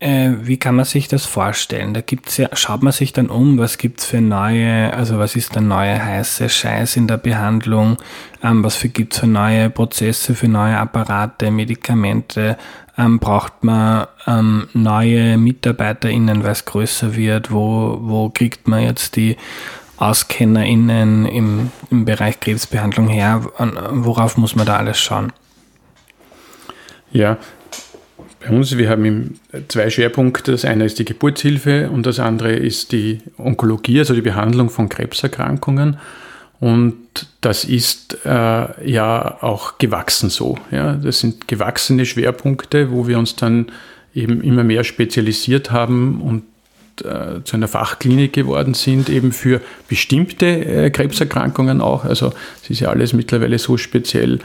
[0.00, 1.92] äh, wie kann man sich das vorstellen?
[1.92, 5.56] Da gibt's ja, schaut man sich dann um, was gibt's für neue, also was ist
[5.56, 7.96] der neue heiße Scheiß in der Behandlung,
[8.42, 12.56] ähm, was für gibt's für neue Prozesse, für neue Apparate, Medikamente,
[12.96, 19.16] ähm, braucht man ähm, neue MitarbeiterInnen, weil es größer wird, wo, wo kriegt man jetzt
[19.16, 19.36] die
[19.96, 23.42] AuskennerInnen im, im Bereich Krebsbehandlung her,
[23.90, 25.32] worauf muss man da alles schauen?
[27.10, 27.36] Ja,
[28.40, 30.52] bei uns, wir haben zwei Schwerpunkte.
[30.52, 34.88] Das eine ist die Geburtshilfe und das andere ist die Onkologie, also die Behandlung von
[34.88, 35.98] Krebserkrankungen.
[36.60, 36.94] Und
[37.40, 40.58] das ist äh, ja auch gewachsen so.
[40.70, 40.94] Ja?
[40.94, 43.66] Das sind gewachsene Schwerpunkte, wo wir uns dann
[44.14, 46.42] eben immer mehr spezialisiert haben und
[47.04, 52.04] äh, zu einer Fachklinik geworden sind, eben für bestimmte äh, Krebserkrankungen auch.
[52.04, 54.40] Also es ist ja alles mittlerweile so speziell,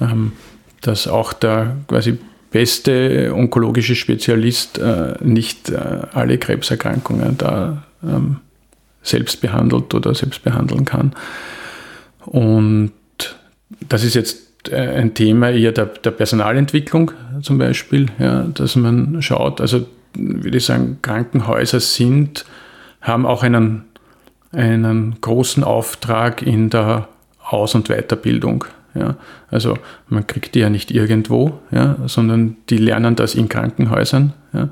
[0.00, 0.32] ähm,
[0.80, 2.18] dass auch der quasi
[2.50, 5.78] beste onkologische Spezialist äh, nicht äh,
[6.12, 8.36] alle Krebserkrankungen da ähm,
[9.02, 11.14] selbst behandelt oder selbst behandeln kann.
[12.26, 12.92] Und
[13.88, 19.22] das ist jetzt äh, ein Thema eher der, der Personalentwicklung zum Beispiel, ja, dass man
[19.22, 22.44] schaut, also würde ich sagen, Krankenhäuser sind,
[23.00, 23.84] haben auch einen,
[24.52, 27.08] einen großen Auftrag in der
[27.42, 28.64] Aus- und Weiterbildung.
[28.94, 29.16] Ja,
[29.50, 34.32] also man kriegt die ja nicht irgendwo, ja, sondern die lernen das in Krankenhäusern.
[34.52, 34.68] Ja.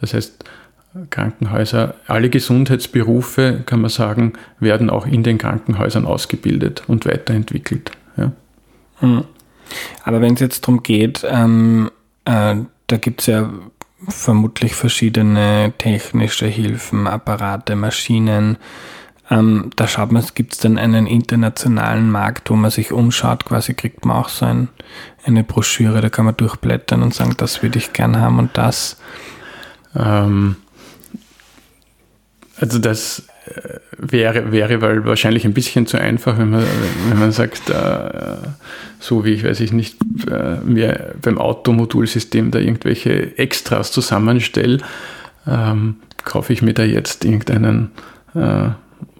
[0.00, 0.44] Das heißt,
[1.10, 7.90] Krankenhäuser, alle Gesundheitsberufe, kann man sagen, werden auch in den Krankenhäusern ausgebildet und weiterentwickelt.
[8.16, 8.32] Ja.
[9.00, 9.24] Hm.
[10.04, 11.90] Aber wenn es jetzt darum geht, ähm,
[12.24, 13.50] äh, da gibt es ja
[14.06, 18.56] vermutlich verschiedene technische Hilfen, Apparate, Maschinen,
[19.30, 23.74] ähm, da schaut man, gibt es dann einen internationalen Markt, wo man sich umschaut, quasi
[23.74, 24.68] kriegt man auch so ein,
[25.24, 28.96] eine Broschüre, da kann man durchblättern und sagen, das würde ich gern haben und das.
[29.94, 30.56] Ähm,
[32.58, 36.64] also das äh, wäre, wäre weil wahrscheinlich ein bisschen zu einfach, wenn man,
[37.08, 38.38] wenn man sagt, äh,
[38.98, 39.98] so wie ich weiß ich nicht,
[40.30, 44.78] äh, mir beim Automodulsystem da irgendwelche Extras zusammenstelle,
[45.46, 47.90] ähm, kaufe ich mir da jetzt irgendeinen
[48.34, 48.70] äh,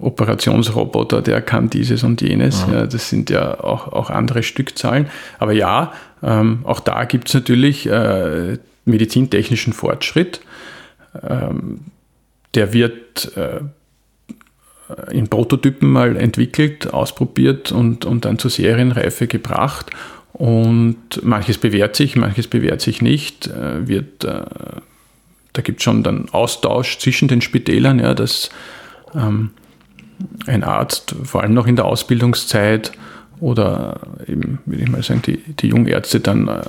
[0.01, 2.65] Operationsroboter, der kann dieses und jenes.
[2.69, 2.81] Ja.
[2.81, 5.07] ja das sind ja auch, auch andere Stückzahlen.
[5.39, 10.41] Aber ja, ähm, auch da gibt es natürlich äh, medizintechnischen Fortschritt.
[11.23, 11.81] Ähm,
[12.55, 13.61] der wird äh,
[15.13, 19.91] in Prototypen mal entwickelt, ausprobiert und, und dann zur Serienreife gebracht.
[20.33, 23.49] Und manches bewährt sich, manches bewährt sich nicht.
[23.49, 24.43] Äh, wird, äh,
[25.53, 28.51] da gibt es schon dann Austausch zwischen den Spitälern, ja, dass
[29.15, 29.51] ähm,
[30.47, 32.93] ein Arzt, vor allem noch in der Ausbildungszeit
[33.41, 36.63] oder eben, würde ich mal sagen, die, die Jungärzte dann äh,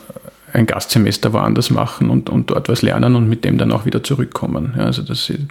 [0.53, 4.03] ein Gastsemester woanders machen und, und dort was lernen und mit dem dann auch wieder
[4.03, 4.73] zurückkommen.
[4.77, 5.47] Ja, also dass sie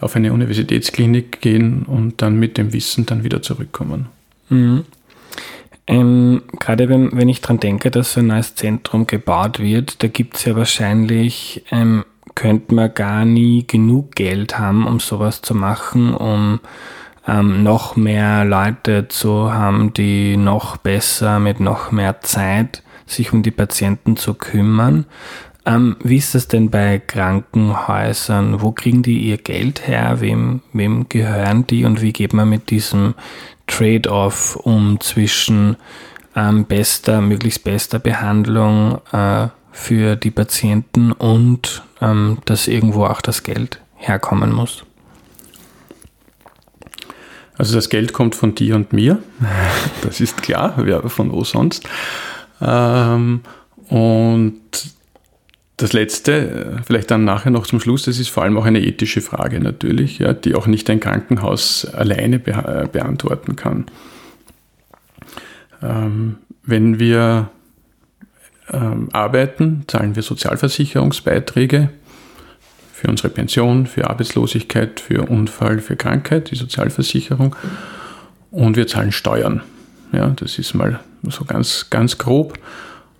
[0.00, 4.06] auf eine Universitätsklinik gehen und dann mit dem Wissen dann wieder zurückkommen.
[4.48, 4.84] Mhm.
[5.86, 10.08] Ähm, gerade wenn, wenn ich daran denke, dass so ein neues Zentrum gebaut wird, da
[10.08, 15.54] gibt es ja wahrscheinlich, ähm, könnte man gar nie genug Geld haben, um sowas zu
[15.54, 16.60] machen, um
[17.30, 23.42] ähm, noch mehr Leute zu haben, die noch besser mit noch mehr Zeit sich um
[23.42, 25.06] die Patienten zu kümmern.
[25.66, 28.62] Ähm, wie ist das denn bei Krankenhäusern?
[28.62, 30.20] Wo kriegen die ihr Geld her?
[30.20, 31.84] Wem, wem gehören die?
[31.84, 33.14] Und wie geht man mit diesem
[33.66, 35.76] Trade-off um zwischen
[36.34, 43.42] ähm, bester, möglichst bester Behandlung äh, für die Patienten und ähm, dass irgendwo auch das
[43.42, 44.84] Geld herkommen muss?
[47.60, 49.18] Also das Geld kommt von dir und mir,
[50.02, 51.86] das ist klar, wer von wo sonst.
[52.58, 53.42] Ähm,
[53.90, 54.62] und
[55.76, 59.20] das Letzte, vielleicht dann nachher noch zum Schluss, das ist vor allem auch eine ethische
[59.20, 63.84] Frage natürlich, ja, die auch nicht ein Krankenhaus alleine be äh, beantworten kann.
[65.82, 67.50] Ähm, wenn wir
[68.72, 71.90] ähm, arbeiten, zahlen wir Sozialversicherungsbeiträge
[73.00, 77.56] für unsere Pension, für Arbeitslosigkeit, für Unfall, für Krankheit, die Sozialversicherung.
[78.50, 79.62] Und wir zahlen Steuern.
[80.12, 82.58] Ja, das ist mal so ganz, ganz grob.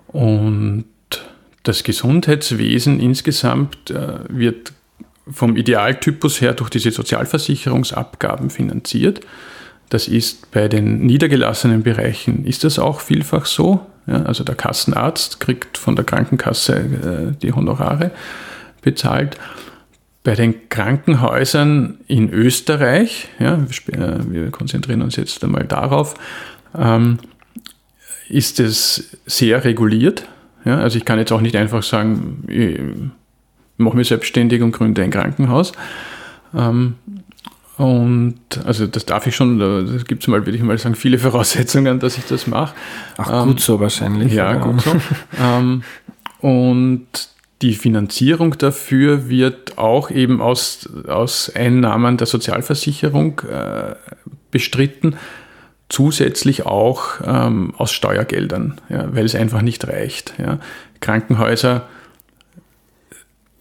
[0.09, 0.85] Und
[1.63, 4.73] das Gesundheitswesen insgesamt äh, wird
[5.31, 9.21] vom Idealtypus her durch diese Sozialversicherungsabgaben finanziert.
[9.89, 13.81] Das ist bei den niedergelassenen Bereichen, ist das auch vielfach so.
[14.07, 18.11] Ja, also der Kassenarzt kriegt von der Krankenkasse äh, die Honorare
[18.83, 19.37] bezahlt.
[20.23, 23.59] Bei den Krankenhäusern in Österreich, ja,
[24.29, 26.15] wir konzentrieren uns jetzt einmal darauf,
[26.79, 27.19] ähm,
[28.29, 30.27] ist es sehr reguliert.
[30.65, 32.79] Ja, also ich kann jetzt auch nicht einfach sagen, ich
[33.79, 35.73] mache mich selbstständig und gründe ein Krankenhaus.
[36.55, 36.95] Ähm,
[37.81, 41.19] und also das darf ich schon, das gibt es mal, würde ich mal sagen, viele
[41.19, 42.75] Voraussetzungen, dass ich das mache.
[43.17, 44.35] Ach, gut ähm, so wahrscheinlich.
[44.35, 44.95] Ja, gut so.
[45.43, 45.83] ähm,
[46.41, 47.09] und
[47.63, 53.95] die Finanzierung dafür wird auch eben aus, aus Einnahmen der Sozialversicherung äh,
[54.51, 55.17] bestritten
[55.91, 60.35] zusätzlich auch ähm, aus Steuergeldern, ja, weil es einfach nicht reicht.
[60.39, 60.61] Ja.
[61.01, 61.89] Krankenhäuser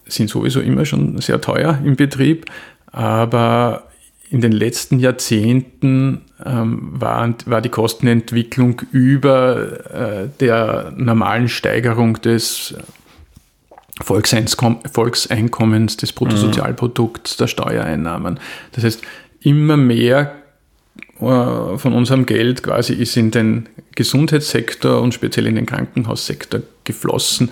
[0.06, 2.46] sind sowieso immer schon sehr teuer im Betrieb,
[2.92, 3.90] aber
[4.30, 12.76] in den letzten Jahrzehnten ähm, war, war die Kostenentwicklung über äh, der normalen Steigerung des
[14.02, 18.40] Volkseinkommens, des Bruttosozialprodukts, der Steuereinnahmen.
[18.72, 19.02] Das heißt,
[19.42, 20.36] immer mehr
[21.20, 27.52] äh, von unserem Geld quasi ist in den Gesundheitssektor und speziell in den Krankenhaussektor geflossen.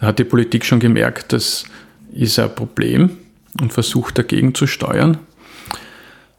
[0.00, 1.64] Da hat die Politik schon gemerkt, das
[2.12, 3.16] ist ein Problem
[3.60, 5.18] und versucht dagegen zu steuern.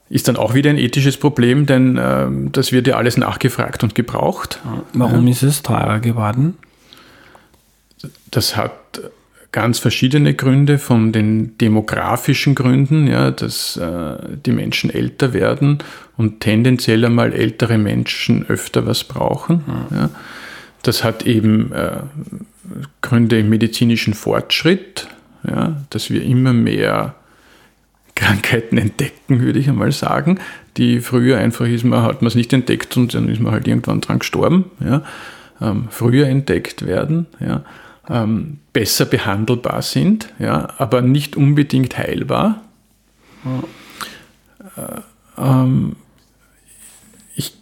[0.09, 3.95] Ist dann auch wieder ein ethisches Problem, denn äh, das wird ja alles nachgefragt und
[3.95, 4.59] gebraucht.
[4.93, 5.31] Warum ja.
[5.31, 6.57] ist es teurer geworden?
[8.31, 9.01] Das hat
[9.57, 15.79] ganz verschiedene Gründe, von den demografischen Gründen, ja, dass äh, die Menschen älter werden
[16.15, 19.63] und tendenziell einmal ältere Menschen öfter was brauchen.
[19.65, 19.97] Mhm.
[19.97, 20.09] Ja.
[20.83, 22.01] Das hat eben äh,
[23.01, 25.07] Gründe im medizinischen Fortschritt,
[25.49, 27.15] ja, dass wir immer mehr
[28.13, 30.39] Krankheiten entdecken, würde ich einmal sagen,
[30.77, 33.67] die früher einfach ist man, hat man es nicht entdeckt und dann ist man halt
[33.67, 34.65] irgendwann dran gestorben.
[34.85, 35.01] Ja.
[35.59, 37.25] Ähm, früher entdeckt werden.
[37.39, 37.63] Ja
[38.09, 42.61] ähm, besser behandelbar sind, ja, aber nicht unbedingt heilbar.
[43.45, 43.63] Ja.
[44.83, 45.01] Äh,
[45.37, 45.95] ähm,
[47.35, 47.53] ich,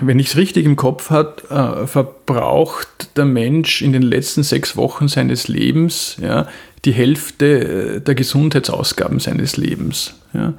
[0.00, 4.76] wenn ich es richtig im Kopf habe, äh, verbraucht der Mensch in den letzten sechs
[4.76, 6.48] Wochen seines Lebens ja,
[6.84, 10.14] die Hälfte äh, der Gesundheitsausgaben seines Lebens.
[10.32, 10.54] Ja.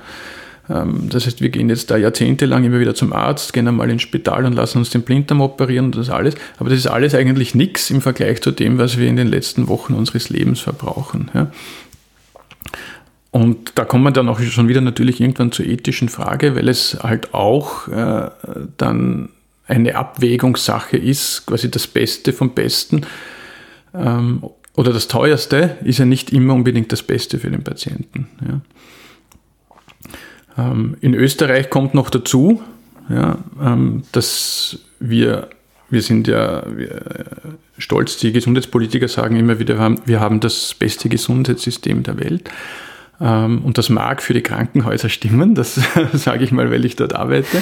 [0.72, 4.04] Ähm, das heißt, wir gehen jetzt da jahrzehntelang immer wieder zum Arzt, gehen einmal ins
[4.04, 6.36] Spital und lassen uns den Blinddarm operieren und das alles.
[6.58, 9.68] Aber das ist alles eigentlich nichts im Vergleich zu dem, was wir in den letzten
[9.68, 11.30] Wochen unseres Lebens verbrauchen.
[13.32, 16.98] Und da kommt man dann auch schon wieder natürlich irgendwann zur ethischen Frage, weil es
[17.02, 18.30] halt auch äh,
[18.78, 19.30] dann
[19.68, 23.06] eine Abwägungssache ist, quasi das Beste vom Besten.
[23.94, 24.44] Ähm,
[24.76, 28.28] oder das Teuerste ist ja nicht immer unbedingt das Beste für den Patienten.
[28.46, 28.62] Ja.
[30.58, 32.62] Ähm, in Österreich kommt noch dazu,
[33.10, 35.50] ja, ähm, dass wir,
[35.90, 37.26] wir sind ja wir, äh,
[37.78, 42.50] stolz, die Gesundheitspolitiker sagen immer wieder, wir haben, wir haben das beste Gesundheitssystem der Welt.
[43.20, 45.80] Ähm, und das mag für die Krankenhäuser stimmen, das
[46.14, 47.62] sage ich mal, weil ich dort arbeite.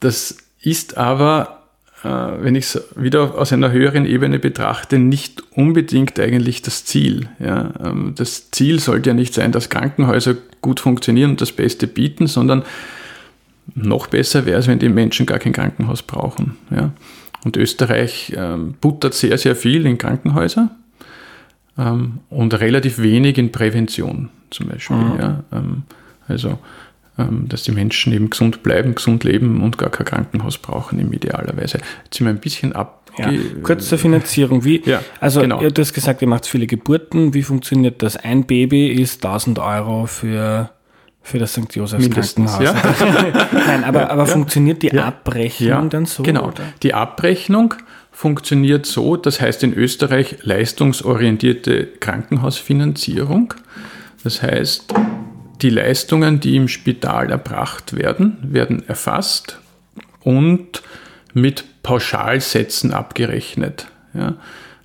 [0.00, 1.61] das ist aber
[2.08, 7.28] wenn ich es wieder aus einer höheren Ebene betrachte, nicht unbedingt eigentlich das Ziel.
[7.38, 7.72] Ja.
[7.84, 12.26] Ähm, das Ziel sollte ja nicht sein, dass Krankenhäuser gut funktionieren und das Beste bieten,
[12.26, 12.64] sondern
[13.74, 16.56] Noch besser wäre es, wenn die Menschen gar kein Krankenhaus brauchen.
[16.70, 16.90] Ja.
[17.44, 20.70] Und Österreich ähm, buttert sehr, sehr viel in Krankenhäuser
[21.78, 24.96] ähm, und relativ wenig in Prävention zum Beispiel.
[24.96, 25.18] Mhm.
[25.18, 25.44] Ja.
[25.52, 25.82] Ähm,
[26.28, 26.58] also,
[27.16, 31.78] dass die Menschen eben gesund bleiben, gesund leben und gar kein Krankenhaus brauchen, im idealerweise.
[32.04, 33.10] Jetzt sind wir ein bisschen ab.
[33.18, 33.30] Ja,
[33.62, 34.64] kurz zur Finanzierung.
[34.64, 35.60] Wie, ja, also, genau.
[35.60, 37.34] du hast gesagt, ihr macht viele Geburten.
[37.34, 38.16] Wie funktioniert das?
[38.16, 40.70] Ein Baby ist 1000 Euro für
[41.24, 41.74] für das St.
[41.74, 43.00] Josephs Mindestens, Krankenhaus.
[43.00, 43.48] Ja.
[43.66, 44.26] Nein, aber, aber ja.
[44.26, 44.92] funktioniert die.
[44.92, 46.22] Abrechnung dann so?
[46.24, 46.48] Genau.
[46.48, 46.64] Oder?
[46.82, 47.74] Die Abrechnung
[48.10, 53.54] funktioniert so, das heißt in Österreich leistungsorientierte Krankenhausfinanzierung.
[54.24, 54.92] Das heißt,
[55.62, 59.58] die Leistungen, die im Spital erbracht werden, werden erfasst
[60.20, 60.82] und
[61.34, 63.86] mit Pauschalsätzen abgerechnet.
[64.14, 64.34] Ja?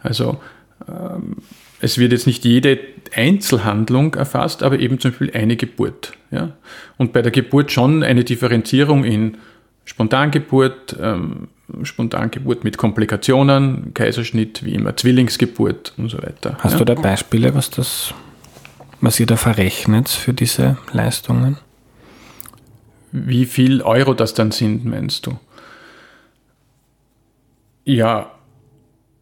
[0.02, 0.42] Also
[0.88, 1.38] ähm,
[1.80, 2.80] es wird jetzt nicht jede
[3.16, 6.14] Einzelhandlung erfasst, aber eben zum Beispiel eine Geburt.
[6.32, 6.54] Ja?
[6.98, 9.38] Und bei der Geburt schon eine Differenzierung in
[9.86, 11.48] Spontangeburt, ähm,
[11.84, 16.58] Spontangeburt mit Komplikationen, Kaiserschnitt, wie immer, Zwillingsgeburt und so weiter.
[16.60, 16.80] Hast ja?
[16.80, 18.14] du da Beispiele, was das,
[19.02, 21.58] was ihr da verrechnet für diese Leistungen?
[23.12, 25.40] Wie viel Euro das dann sind, meinst du?
[27.86, 28.32] Ja,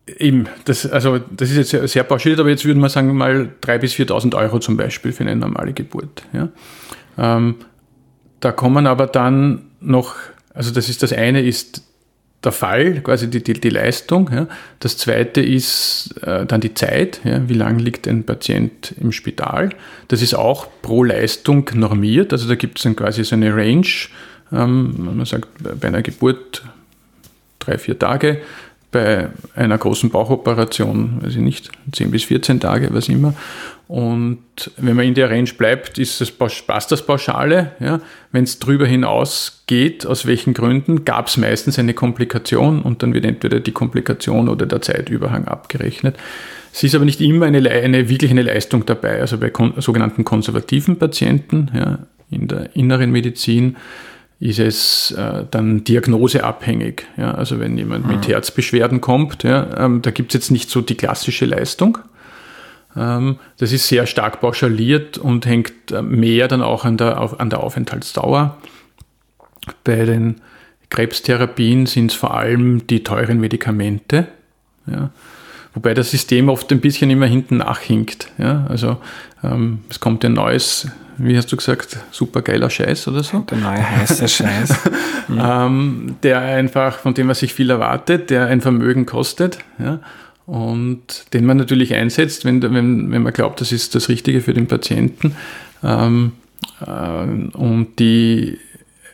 [0.07, 3.49] Eben, das, also das ist jetzt sehr, sehr pauschaliert, aber jetzt würden wir sagen mal
[3.63, 6.21] 3.000 bis 4.000 Euro zum Beispiel für eine normale Geburt.
[6.31, 6.49] Ja.
[7.17, 7.55] Ähm,
[8.39, 10.15] da kommen aber dann noch,
[10.53, 11.83] also das ist das eine ist
[12.45, 14.29] der Fall, quasi die, die, die Leistung.
[14.31, 14.47] Ja.
[14.79, 17.47] Das zweite ist äh, dann die Zeit, ja.
[17.49, 19.69] wie lange liegt ein Patient im Spital.
[20.07, 23.87] Das ist auch pro Leistung normiert, also da gibt es dann quasi so eine Range.
[24.51, 26.63] Ähm, man sagt bei einer Geburt
[27.59, 28.41] drei, vier Tage
[28.91, 33.33] bei einer großen Bauchoperation, weiß ich nicht, 10 bis 14 Tage, was immer.
[33.87, 34.39] Und
[34.77, 37.73] wenn man in der Range bleibt, ist das, passt das Pauschale.
[37.79, 38.01] Ja?
[38.31, 43.13] Wenn es darüber hinaus geht, aus welchen Gründen, gab es meistens eine Komplikation und dann
[43.13, 46.17] wird entweder die Komplikation oder der Zeitüberhang abgerechnet.
[46.73, 49.21] Es ist aber nicht immer eine, eine wirklich eine Leistung dabei.
[49.21, 51.99] Also bei kon sogenannten konservativen Patienten ja,
[52.31, 53.77] in der inneren Medizin
[54.45, 57.03] ist es äh, dann diagnoseabhängig.
[57.17, 57.33] Ja?
[57.33, 58.31] Also wenn jemand mit mhm.
[58.31, 61.97] Herzbeschwerden kommt, ja, ähm, da gibt es jetzt nicht so die klassische Leistung.
[62.95, 67.39] Ähm, das ist sehr stark pauschaliert und hängt äh, mehr dann auch an der, auf,
[67.39, 68.57] an der Aufenthaltsdauer.
[69.83, 70.41] Bei den
[70.89, 74.27] Krebstherapien sind es vor allem die teuren Medikamente.
[74.85, 75.09] Ja?
[75.75, 78.31] Wobei das System oft ein bisschen immer hinten nachhinkt.
[78.37, 78.65] Ja?
[78.69, 78.97] Also
[79.43, 83.39] ähm, es kommt ein neues wie hast du gesagt, super geiler Scheiß oder so.
[83.39, 84.73] Der neue heiße Scheiß.
[85.29, 89.59] ähm, der einfach, von dem man sich viel erwartet, der ein Vermögen kostet.
[89.79, 89.99] Ja,
[90.45, 94.53] und den man natürlich einsetzt, wenn, wenn, wenn man glaubt, das ist das Richtige für
[94.53, 95.35] den Patienten.
[95.83, 96.33] Ähm,
[96.85, 98.59] äh, und die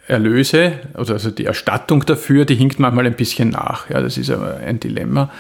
[0.08, 3.90] Erlöse, also die Erstattung dafür, die hinkt manchmal ein bisschen nach.
[3.90, 5.32] Ja, das ist aber ein Dilemma.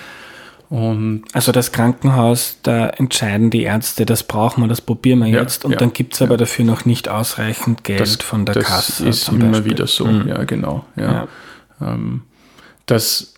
[0.71, 5.41] Und also das Krankenhaus, da entscheiden die Ärzte, das brauchen wir, das probieren wir ja,
[5.41, 6.37] jetzt und ja, dann gibt es aber ja.
[6.37, 9.03] dafür noch nicht ausreichend Geld das, von der das Kasse.
[9.03, 9.71] Das ist immer Beispiel.
[9.71, 10.29] wieder so, mhm.
[10.29, 10.85] ja genau.
[10.95, 11.27] Ja.
[11.81, 12.21] Ähm,
[12.85, 13.33] das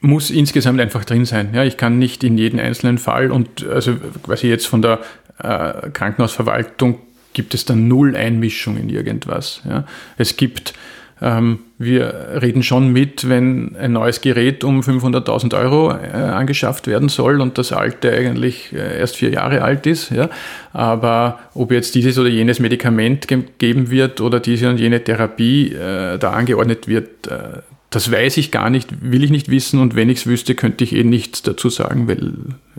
[0.00, 1.54] muss insgesamt einfach drin sein.
[1.54, 3.94] Ja, ich kann nicht in jeden einzelnen Fall und also
[4.24, 4.98] quasi jetzt von der
[5.38, 6.98] äh, Krankenhausverwaltung
[7.32, 9.60] gibt es dann null Einmischung in irgendwas.
[9.68, 9.84] Ja.
[10.16, 10.74] Es gibt
[11.20, 17.08] ähm, wir reden schon mit, wenn ein neues Gerät um 500.000 Euro äh, angeschafft werden
[17.08, 20.10] soll und das alte eigentlich äh, erst vier Jahre alt ist.
[20.10, 20.30] Ja?
[20.72, 26.18] Aber ob jetzt dieses oder jenes Medikament gegeben wird oder diese und jene Therapie äh,
[26.18, 30.10] da angeordnet wird, äh, das weiß ich gar nicht, will ich nicht wissen und wenn
[30.10, 32.34] ich es wüsste, könnte ich eh nichts dazu sagen, weil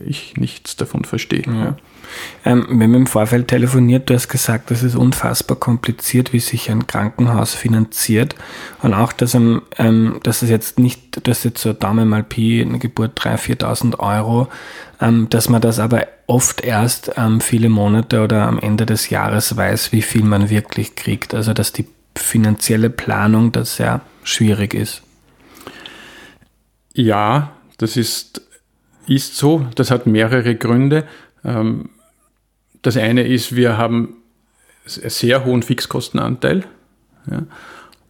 [0.05, 1.43] ich nichts davon verstehe.
[1.47, 1.53] Ja.
[1.53, 1.77] Ja.
[2.45, 6.69] Ähm, wir haben im Vorfeld telefoniert, du hast gesagt, das ist unfassbar kompliziert, wie sich
[6.71, 8.35] ein Krankenhaus finanziert.
[8.81, 12.79] Und auch, dass, ähm, dass es jetzt nicht, dass jetzt so Daumen mal Pi, eine
[12.79, 14.47] Geburt 3.000, 4.000 Euro,
[15.01, 19.55] ähm, dass man das aber oft erst ähm, viele Monate oder am Ende des Jahres
[19.55, 21.33] weiß, wie viel man wirklich kriegt.
[21.33, 25.01] Also, dass die finanzielle Planung da sehr schwierig ist.
[26.93, 28.41] Ja, das ist,
[29.07, 29.65] ist so.
[29.75, 31.05] Das hat mehrere Gründe.
[31.43, 31.89] Ähm,
[32.81, 34.17] das eine ist, wir haben
[34.85, 36.63] einen sehr hohen Fixkostenanteil.
[37.29, 37.43] Ja.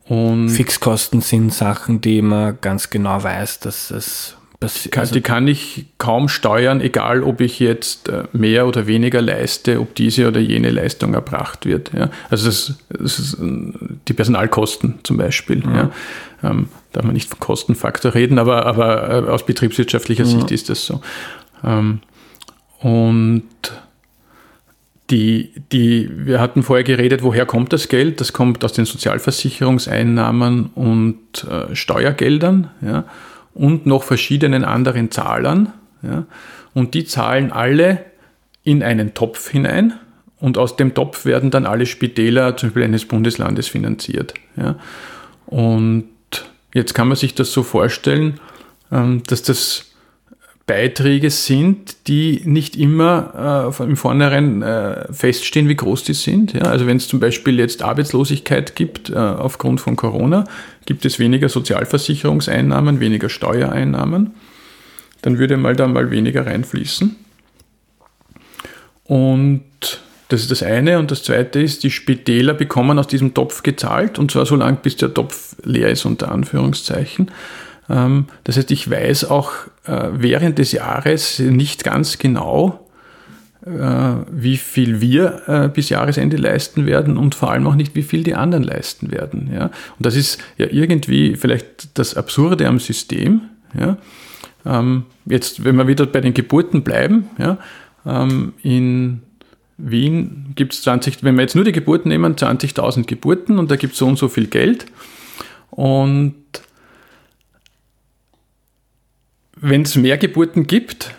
[0.05, 5.47] Und Fixkosten sind Sachen, die man ganz genau weiß, dass es kann, also die kann
[5.47, 10.41] ich kaum steuern, egal ob ich jetzt äh, mehr oder weniger leiste, ob diese oder
[10.41, 11.91] jene Leistung erbracht wird.
[11.93, 12.09] Ja.
[12.29, 13.71] Also das, das äh,
[14.07, 15.65] die Personalkosten zum Beispiel.
[15.65, 15.75] Mhm.
[15.75, 15.91] Ja.
[16.43, 20.29] Ähm, darf man nicht von Kostenfaktor reden, aber, aber äh, aus betriebswirtschaftlicher mhm.
[20.29, 21.01] Sicht ist das so.
[21.63, 22.01] Ähm,
[22.79, 23.43] und
[25.09, 28.21] die, die, wir hatten vorher geredet, woher kommt das Geld?
[28.21, 33.05] Das kommt aus den Sozialversicherungseinnahmen und äh, Steuergeldern ja,
[33.53, 35.73] und noch verschiedenen anderen Zahlern.
[36.01, 36.25] Ja,
[36.73, 38.05] und die zahlen alle
[38.63, 39.93] in einen Topf hinein
[40.39, 44.33] und aus dem Topf werden dann alle Spitäler zum Beispiel eines Bundeslandes finanziert.
[44.55, 44.75] Ja.
[45.47, 46.09] Und
[46.73, 48.39] jetzt kann man sich das so vorstellen,
[48.91, 49.88] ähm, dass das
[50.69, 56.53] Beiträge sind, die nicht immer äh, im Vornherein äh, feststehen, wie groß die sind.
[56.53, 56.61] Ja?
[56.65, 60.43] Also wenn es zum Beispiel jetzt Arbeitslosigkeit gibt äh, aufgrund von Corona,
[60.85, 64.35] gibt es weniger Sozialversicherungseinnahmen, weniger Steuereinnahmen,
[65.23, 67.15] dann würde mal da mal weniger reinfließen.
[69.05, 69.63] Und
[70.27, 70.99] das ist das eine.
[70.99, 74.77] Und das zweite ist, die Spitäler bekommen aus diesem Topf gezahlt, und zwar so lange,
[74.83, 77.31] bis der Topf leer ist, unter Anführungszeichen.
[77.89, 79.51] Ähm, das heißt, ich weiß auch
[79.85, 82.87] äh, während des Jahres nicht ganz genau,
[83.65, 83.69] äh,
[84.31, 88.23] wie viel wir äh, bis Jahresende leisten werden und vor allem auch nicht, wie viel
[88.23, 89.49] die anderen leisten werden.
[89.53, 89.65] Ja?
[89.65, 93.41] Und das ist ja irgendwie vielleicht das Absurde am System.
[93.77, 93.97] Ja?
[94.65, 97.57] Ähm, jetzt, wenn wir wieder bei den Geburten bleiben, ja,
[98.05, 99.21] ähm, in
[99.77, 103.75] Wien gibt es 20, wenn wir jetzt nur die Geburten nehmen, 20.000 Geburten und da
[103.75, 104.85] gibt es so und so viel Geld.
[105.69, 106.35] Und
[109.61, 111.13] wenn es mehr Geburten gibt,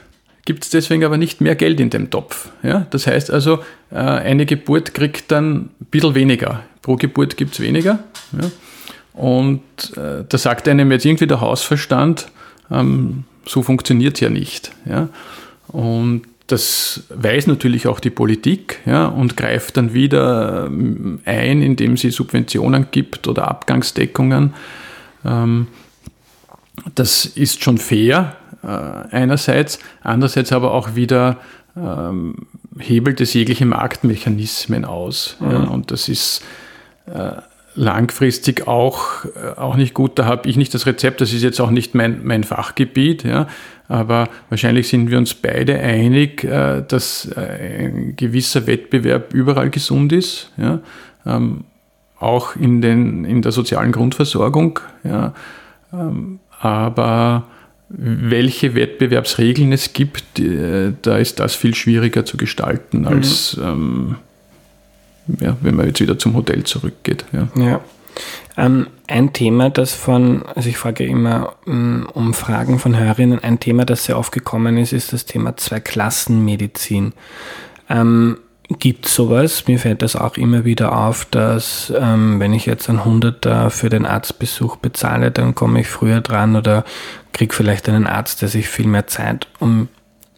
[0.44, 2.50] gibt es deswegen aber nicht mehr Geld in dem Topf.
[2.62, 2.86] Ja?
[2.90, 3.60] Das heißt also,
[3.90, 6.64] äh, eine Geburt kriegt dann ein bisschen weniger.
[6.82, 8.00] Pro Geburt gibt es weniger.
[8.32, 8.50] Ja?
[9.12, 9.62] Und
[9.96, 12.28] äh, da sagt einem jetzt irgendwie der Hausverstand,
[12.70, 14.72] ähm, so funktioniert es ja nicht.
[14.86, 15.08] Ja?
[15.68, 21.96] Und das weiß natürlich auch die Politik ja, und greift dann wieder ähm, ein, indem
[21.96, 24.54] sie Subventionen gibt oder Abgangsdeckungen.
[25.24, 25.68] Ähm,
[26.94, 31.38] das ist schon fair äh, einerseits, andererseits aber auch wieder
[31.76, 32.46] ähm,
[32.78, 35.36] hebelt es jegliche Marktmechanismen aus.
[35.40, 35.50] Mhm.
[35.50, 36.42] Ja, und das ist
[37.06, 37.32] äh,
[37.74, 40.18] langfristig auch, äh, auch nicht gut.
[40.18, 43.46] Da habe ich nicht das Rezept, das ist jetzt auch nicht mein, mein Fachgebiet, ja,
[43.88, 50.12] aber wahrscheinlich sind wir uns beide einig, äh, dass äh, ein gewisser Wettbewerb überall gesund
[50.12, 50.80] ist, ja,
[51.26, 51.64] ähm,
[52.18, 54.78] auch in, den, in der sozialen Grundversorgung.
[55.04, 55.32] Ja,
[55.92, 57.44] ähm, aber
[57.88, 63.64] welche Wettbewerbsregeln es gibt, da ist das viel schwieriger zu gestalten, als mhm.
[63.64, 64.16] ähm,
[65.40, 67.24] ja, wenn man jetzt wieder zum Hotel zurückgeht.
[67.32, 67.48] Ja.
[67.56, 67.80] ja.
[68.56, 73.38] Ähm, ein Thema, das von, also ich frage immer um, mm, um Fragen von Hörerinnen,
[73.42, 77.12] ein Thema, das sehr oft gekommen ist, ist das Thema Zweiklassenmedizin.
[77.88, 78.38] Ähm,
[78.78, 79.66] gibt sowas.
[79.66, 83.88] Mir fällt das auch immer wieder auf, dass ähm, wenn ich jetzt ein Hunderter für
[83.88, 86.84] den Arztbesuch bezahle, dann komme ich früher dran oder
[87.32, 89.88] kriege vielleicht einen Arzt, der sich viel mehr Zeit um,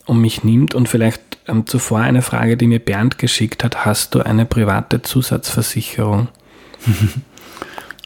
[0.07, 0.75] um mich nimmt.
[0.75, 3.85] Und vielleicht ähm, zuvor eine Frage, die mir Bernd geschickt hat.
[3.85, 6.29] Hast du eine private Zusatzversicherung?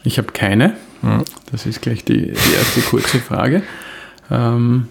[0.03, 0.77] Ich habe keine.
[1.01, 1.25] Hm.
[1.51, 3.61] Das ist gleich die, die erste kurze Frage.
[4.31, 4.87] Ähm,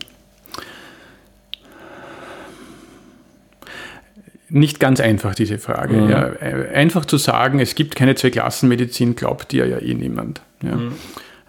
[4.48, 5.96] nicht ganz einfach, diese Frage.
[5.96, 6.10] Mhm.
[6.10, 6.30] Ja,
[6.72, 10.40] einfach zu sagen, es gibt keine Zweiklassenmedizin, glaubt dir ja eh niemand.
[10.62, 10.76] Ja.
[10.76, 10.92] Mhm.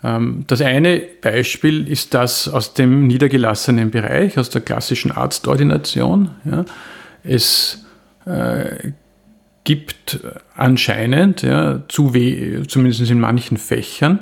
[0.03, 6.31] Ähm, das eine Beispiel ist das aus dem niedergelassenen Bereich, aus der klassischen Arztordination.
[6.45, 6.65] Ja.
[7.23, 7.85] Es
[8.25, 8.91] äh,
[9.63, 10.19] gibt
[10.55, 12.13] anscheinend, ja, zu
[12.67, 14.19] zumindest in manchen Fächern,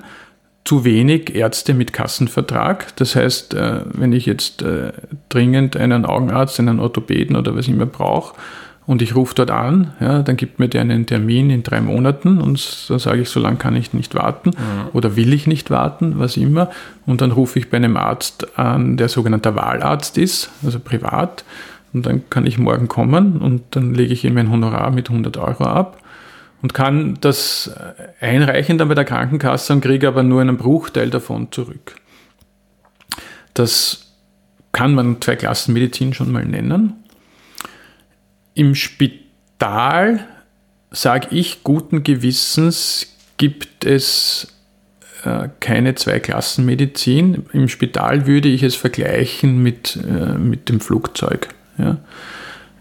[0.65, 2.95] zu wenig Ärzte mit Kassenvertrag.
[2.97, 4.91] Das heißt, äh, wenn ich jetzt äh,
[5.29, 8.35] dringend einen Augenarzt, einen Orthopäden oder was immer brauche,
[8.87, 12.39] und ich rufe dort an, ja, dann gibt mir der einen Termin in drei Monaten
[12.39, 14.89] und dann sage ich, so lange kann ich nicht warten mhm.
[14.93, 16.69] oder will ich nicht warten, was immer.
[17.07, 21.45] Und dann rufe ich bei einem Arzt an, der sogenannter Wahlarzt ist, also privat.
[21.93, 25.37] Und dann kann ich morgen kommen und dann lege ich ihm ein Honorar mit 100
[25.37, 25.97] Euro ab
[26.65, 27.69] und kann das
[28.19, 31.93] einreichen dann bei der Krankenkasse und kriege aber nur einen Bruchteil davon zurück.
[33.53, 34.15] Das
[34.71, 36.93] kann man Zweiklassenmedizin schon mal nennen.
[38.55, 40.25] Im Spital,
[40.89, 44.47] sage ich, guten Gewissens gibt es
[45.23, 47.45] äh, keine Zweiklassenmedizin.
[47.53, 51.49] Im Spital würde ich es vergleichen mit, äh, mit dem Flugzeug.
[51.77, 51.97] Ja.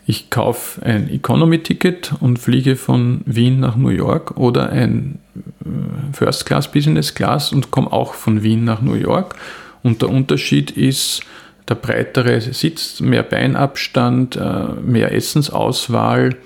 [0.06, 5.68] Ich kaufe ein Economy-Ticket und fliege von Wien nach New York oder ein äh,
[6.12, 9.36] First Class, Business Class und komme auch von Wien nach New York.
[9.82, 11.22] Und der Unterschied ist,
[11.68, 16.36] der breitere Sitz, mehr Beinabstand, äh, mehr Essensauswahl.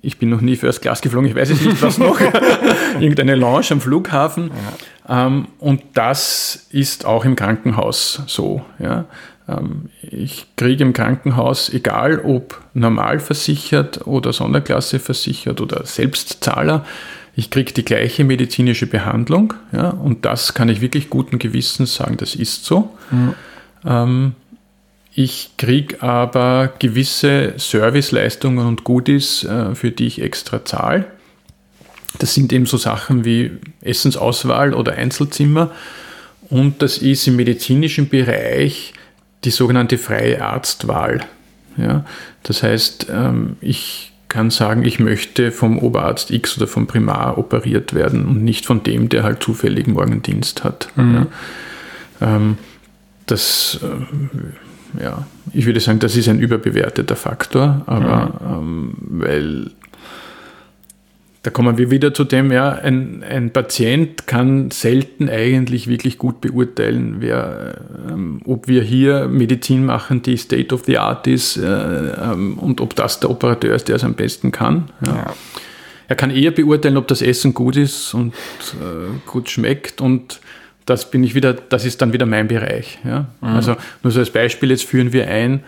[0.00, 2.18] Ich bin noch nie First Class geflogen, ich weiß es nicht, was noch.
[3.00, 4.50] Irgendeine Lounge am Flughafen.
[5.08, 5.26] Ja.
[5.26, 8.62] Ähm, und das ist auch im Krankenhaus so.
[8.78, 9.04] Ja.
[9.48, 16.84] Ähm, ich kriege im Krankenhaus, egal ob normal versichert oder Sonderklasse versichert oder Selbstzahler,
[17.34, 19.54] ich kriege die gleiche medizinische Behandlung.
[19.72, 22.96] Ja, und das kann ich wirklich guten Gewissens sagen, das ist so.
[23.10, 23.34] Mhm.
[23.86, 24.34] Ähm,
[25.14, 31.06] ich kriege aber gewisse Serviceleistungen und Goodies, äh, für die ich extra zahle.
[32.18, 35.70] Das sind eben so Sachen wie Essensauswahl oder Einzelzimmer.
[36.48, 38.92] Und das ist im medizinischen Bereich
[39.44, 41.20] die sogenannte freie Arztwahl.
[41.76, 42.04] Ja,
[42.42, 47.94] das heißt, ähm, ich kann sagen, ich möchte vom Oberarzt X oder vom Primar operiert
[47.94, 50.88] werden und nicht von dem, der halt zufällig morgen Dienst hat.
[50.96, 51.26] Mhm.
[52.20, 52.36] Ja.
[52.36, 52.58] Ähm,
[53.26, 58.54] das äh, ja, ich würde sagen, das ist ein überbewerteter Faktor, aber mhm.
[58.54, 59.70] ähm, weil
[61.42, 66.40] da kommen wir wieder zu dem, ja, ein, ein Patient kann selten eigentlich wirklich gut
[66.40, 71.66] beurteilen, wer, ähm, ob wir hier Medizin machen, die State of the Art ist äh,
[71.66, 74.90] ähm, und ob das der Operateur ist, der es am besten kann.
[75.04, 75.14] Ja.
[75.14, 75.34] Ja.
[76.06, 78.34] Er kann eher beurteilen, ob das Essen gut ist und
[78.80, 80.40] äh, gut schmeckt und
[80.86, 82.98] das bin ich wieder, das ist dann wieder mein Bereich.
[83.04, 83.26] Ja?
[83.40, 83.48] Mhm.
[83.48, 85.64] Also nur so als Beispiel, jetzt führen wir ein,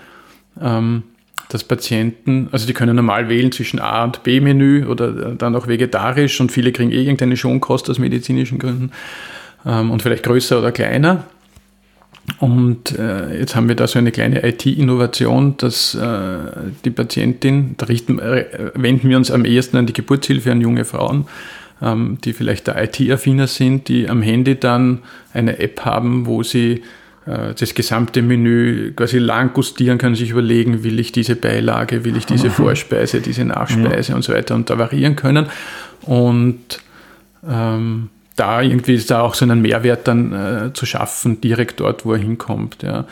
[0.60, 1.02] ähm,
[1.48, 6.40] dass Patienten, also die können normal wählen zwischen A und B-Menü oder dann auch vegetarisch
[6.40, 8.92] und viele kriegen eh irgendeine Schonkost aus medizinischen Gründen
[9.66, 11.24] ähm, und vielleicht größer oder kleiner.
[12.38, 16.38] Und äh, jetzt haben wir da so eine kleine IT-Innovation, dass äh,
[16.84, 20.86] die Patientin, da richten, äh, wenden wir uns am ehesten an die Geburtshilfe, an junge
[20.86, 21.26] Frauen,
[21.82, 25.00] ähm, die vielleicht da IT-affiner sind, die am Handy dann
[25.34, 26.82] eine App haben, wo sie äh,
[27.26, 32.26] das gesamte Menü quasi lang gustieren können, sich überlegen, will ich diese Beilage, will ich
[32.26, 34.16] diese Vorspeise, diese Nachspeise ja.
[34.16, 35.46] und so weiter und da variieren können.
[36.02, 36.80] Und
[37.48, 42.04] ähm, da irgendwie ist da auch so einen Mehrwert dann äh, zu schaffen, direkt dort,
[42.04, 42.82] wo er hinkommt.
[42.82, 43.06] Ja.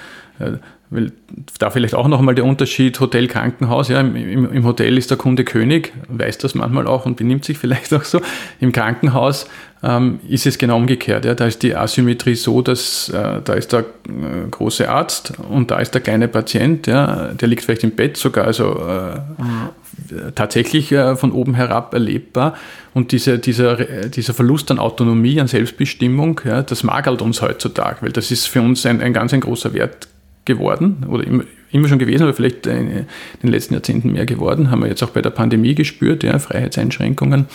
[0.95, 1.11] Äh,
[1.59, 3.88] da vielleicht auch nochmal der Unterschied Hotel, Krankenhaus.
[3.88, 7.59] Ja, im, im, Hotel ist der Kunde König, weiß das manchmal auch und benimmt sich
[7.62, 8.20] vielleicht auch so.
[8.61, 9.47] Im Krankenhaus
[9.82, 11.24] ähm, ist es genau umgekehrt.
[11.24, 11.34] Ja.
[11.34, 15.78] Da ist die Asymmetrie so, dass äh, da ist der äh, große Arzt und da
[15.78, 16.86] ist der kleine Patient.
[16.86, 17.32] Ja.
[17.34, 20.34] Der liegt vielleicht im Bett sogar, also äh, mhm.
[20.34, 22.55] tatsächlich äh, von oben herab erlebbar.
[22.95, 23.76] Und diese, dieser,
[24.09, 28.47] dieser Verlust an Autonomie, an Selbstbestimmung, ja, das mag halt uns heutzutage, weil das ist
[28.47, 30.09] für uns ein, ein ganz ein großer Wert
[30.45, 33.07] geworden oder immer, immer schon gewesen, aber vielleicht in
[33.43, 37.47] den letzten Jahrzehnten mehr geworden, haben wir jetzt auch bei der Pandemie gespürt, ja, Freiheitseinschränkungen.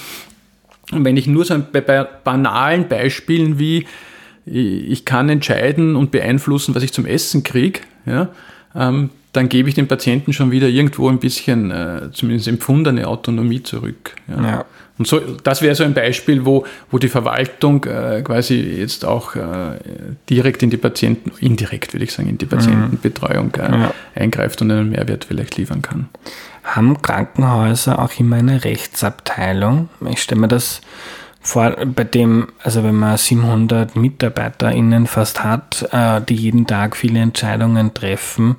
[0.91, 3.85] Und wenn ich nur so bei, bei banalen Beispielen wie
[4.45, 8.29] ich kann entscheiden und beeinflussen, was ich zum Essen kriege, ja,
[8.75, 13.63] ähm, dann gebe ich dem Patienten schon wieder irgendwo ein bisschen, äh, zumindest empfundene Autonomie
[13.63, 14.15] zurück.
[14.27, 14.43] Ja.
[14.43, 14.65] ja.
[14.97, 19.35] Und so, das wäre so ein Beispiel, wo, wo die Verwaltung äh, quasi jetzt auch
[19.35, 19.77] äh,
[20.27, 23.93] direkt in die Patienten, indirekt würde ich sagen, in die Patientenbetreuung äh, ja.
[24.15, 26.09] eingreift und einen Mehrwert vielleicht liefern kann.
[26.63, 29.89] Haben Krankenhäuser auch immer eine Rechtsabteilung?
[30.09, 30.81] Ich stelle mir das
[31.47, 37.19] vor, bei dem, also wenn man 700 MitarbeiterInnen fast hat, äh, die jeden Tag viele
[37.19, 38.57] Entscheidungen treffen,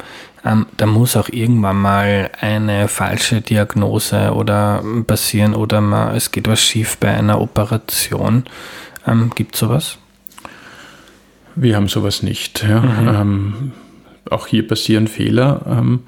[0.48, 6.48] ähm, da muss auch irgendwann mal eine falsche Diagnose oder passieren oder man, es geht
[6.48, 8.44] was schief bei einer Operation.
[9.06, 9.98] Ähm, Gibt es sowas?
[11.54, 12.62] Wir haben sowas nicht.
[12.62, 12.80] Ja.
[12.80, 13.08] Mhm.
[13.08, 13.72] Ähm,
[14.30, 15.62] auch hier passieren Fehler.
[15.66, 16.00] Ähm,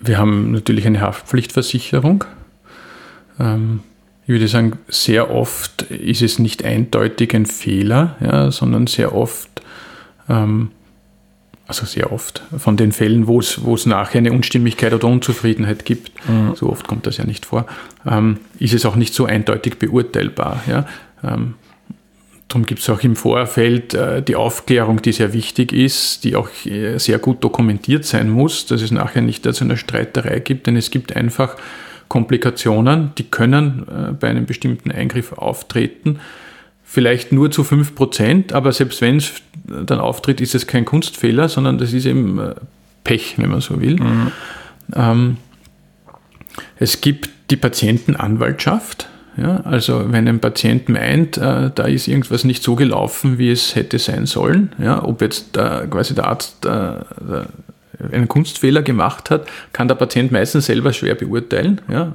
[0.00, 2.24] wir haben natürlich eine Haftpflichtversicherung.
[3.40, 3.80] Ähm,
[4.22, 9.62] ich würde sagen, sehr oft ist es nicht eindeutig ein Fehler, ja, sondern sehr oft
[10.28, 10.70] ähm,
[11.68, 15.84] also sehr oft, von den Fällen, wo es, wo es nachher eine Unstimmigkeit oder Unzufriedenheit
[15.84, 16.54] gibt, mhm.
[16.56, 17.66] so oft kommt das ja nicht vor,
[18.06, 20.62] ähm, ist es auch nicht so eindeutig beurteilbar.
[20.66, 20.86] Ja?
[21.22, 21.54] Ähm,
[22.48, 26.48] darum gibt es auch im Vorfeld äh, die Aufklärung, die sehr wichtig ist, die auch
[26.64, 30.76] äh, sehr gut dokumentiert sein muss, dass es nachher nicht zu einer Streiterei gibt, denn
[30.76, 31.56] es gibt einfach
[32.08, 36.18] Komplikationen, die können äh, bei einem bestimmten Eingriff auftreten
[36.90, 39.30] vielleicht nur zu 5%, aber selbst wenn es
[39.68, 42.54] dann auftritt, ist es kein Kunstfehler, sondern das ist eben äh,
[43.04, 43.96] Pech, wenn man so will.
[43.96, 44.32] Mhm.
[44.94, 45.36] Ähm,
[46.78, 49.08] es gibt die Patientenanwaltschaft.
[49.36, 53.76] Ja, also wenn ein Patient meint, äh, da ist irgendwas nicht so gelaufen, wie es
[53.76, 56.94] hätte sein sollen, ja, ob jetzt äh, quasi der Arzt äh,
[58.12, 61.80] einen Kunstfehler gemacht hat, kann der Patient meistens selber schwer beurteilen.
[61.88, 62.14] Ja.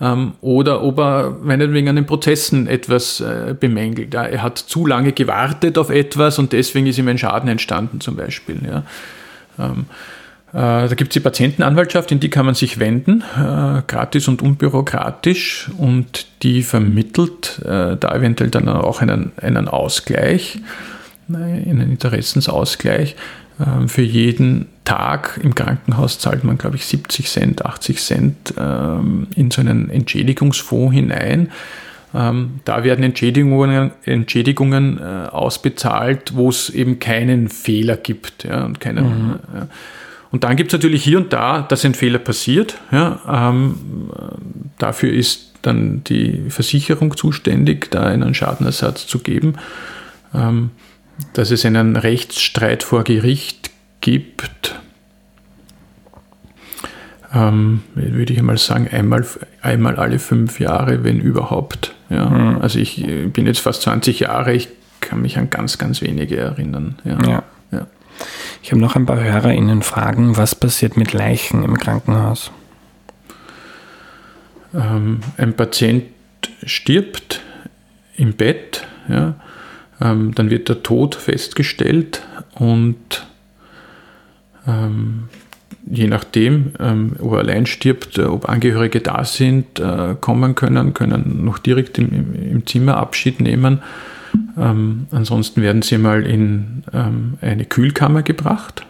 [0.00, 4.14] Ähm, oder ob er meinetwegen an den Prozessen etwas äh, bemängelt.
[4.14, 8.00] Ja, er hat zu lange gewartet auf etwas und deswegen ist ihm ein Schaden entstanden
[8.00, 8.60] zum Beispiel.
[8.66, 8.84] Ja.
[9.58, 9.86] Ähm,
[10.52, 14.42] äh, da gibt es die Patientenanwaltschaft, in die kann man sich wenden, äh, gratis und
[14.42, 20.58] unbürokratisch und die vermittelt äh, da eventuell dann auch einen, einen Ausgleich,
[21.28, 23.14] einen Interessensausgleich.
[23.60, 29.26] Ähm, für jeden Tag im Krankenhaus zahlt man, glaube ich, 70 Cent, 80 Cent ähm,
[29.34, 31.50] in so einen Entschädigungsfonds hinein.
[32.14, 38.44] Ähm, da werden Entschädigungen, Entschädigungen äh, ausbezahlt, wo es eben keinen Fehler gibt.
[38.44, 39.38] Ja, und, keinen, mhm.
[40.30, 42.78] und dann gibt es natürlich hier und da, dass ein Fehler passiert.
[42.90, 43.54] Ja,
[44.78, 49.54] dafür ist dann die Versicherung zuständig, da einen Schadenersatz zu geben.
[51.32, 54.74] Dass es einen Rechtsstreit vor Gericht gibt,
[57.32, 59.24] ähm, würde ich einmal sagen, einmal,
[59.62, 61.94] einmal alle fünf Jahre, wenn überhaupt.
[62.08, 62.28] Ja.
[62.28, 62.60] Mhm.
[62.60, 64.68] Also ich bin jetzt fast 20 Jahre, ich
[65.00, 66.98] kann mich an ganz, ganz wenige erinnern.
[67.04, 67.18] Ja.
[67.22, 67.42] ja.
[67.70, 67.86] ja.
[68.62, 72.50] Ich habe noch ein paar HörerInnen fragen, was passiert mit Leichen im Krankenhaus?
[74.74, 76.04] Ähm, ein Patient
[76.64, 77.40] stirbt
[78.16, 79.34] im Bett, ja,
[80.00, 82.22] ähm, dann wird der Tod festgestellt
[82.54, 83.26] und
[84.66, 85.28] ähm,
[85.90, 90.94] je nachdem, ähm, ob er allein stirbt, äh, ob Angehörige da sind, äh, kommen können,
[90.94, 93.80] können noch direkt im, im Zimmer Abschied nehmen.
[94.56, 98.86] Ähm, ansonsten werden sie mal in ähm, eine Kühlkammer gebracht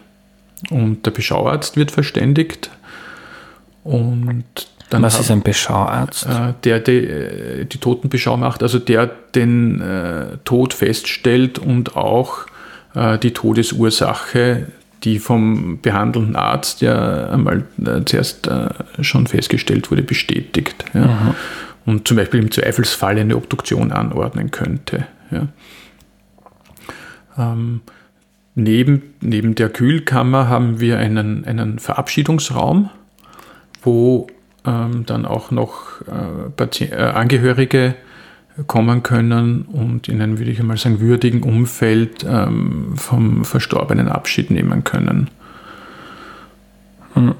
[0.69, 2.69] und der Beschauarzt wird verständigt.
[3.83, 4.45] Und
[4.91, 6.25] dann Was ist ein Beschauarzt?
[6.25, 12.45] Äh, der die, äh, die Totenbeschau macht, also der den äh, Tod feststellt und auch
[12.93, 14.67] äh, die Todesursache,
[15.03, 17.63] die vom behandelnden Arzt ja einmal
[18.05, 18.47] zuerst
[18.99, 20.85] schon festgestellt wurde, bestätigt.
[20.93, 21.07] Ja.
[21.07, 21.35] Mhm.
[21.87, 25.07] Und zum Beispiel im Zweifelsfall eine Obduktion anordnen könnte.
[25.31, 25.47] Ja.
[27.35, 27.81] Ähm,
[28.53, 32.91] neben, neben der Kühlkammer haben wir einen, einen Verabschiedungsraum,
[33.81, 34.27] wo
[34.65, 37.95] ähm, dann auch noch äh, äh, Angehörige
[38.67, 44.51] kommen können und in einem, würde ich einmal sagen, würdigen Umfeld ähm, vom Verstorbenen Abschied
[44.51, 45.29] nehmen können.
[47.13, 47.35] Hm.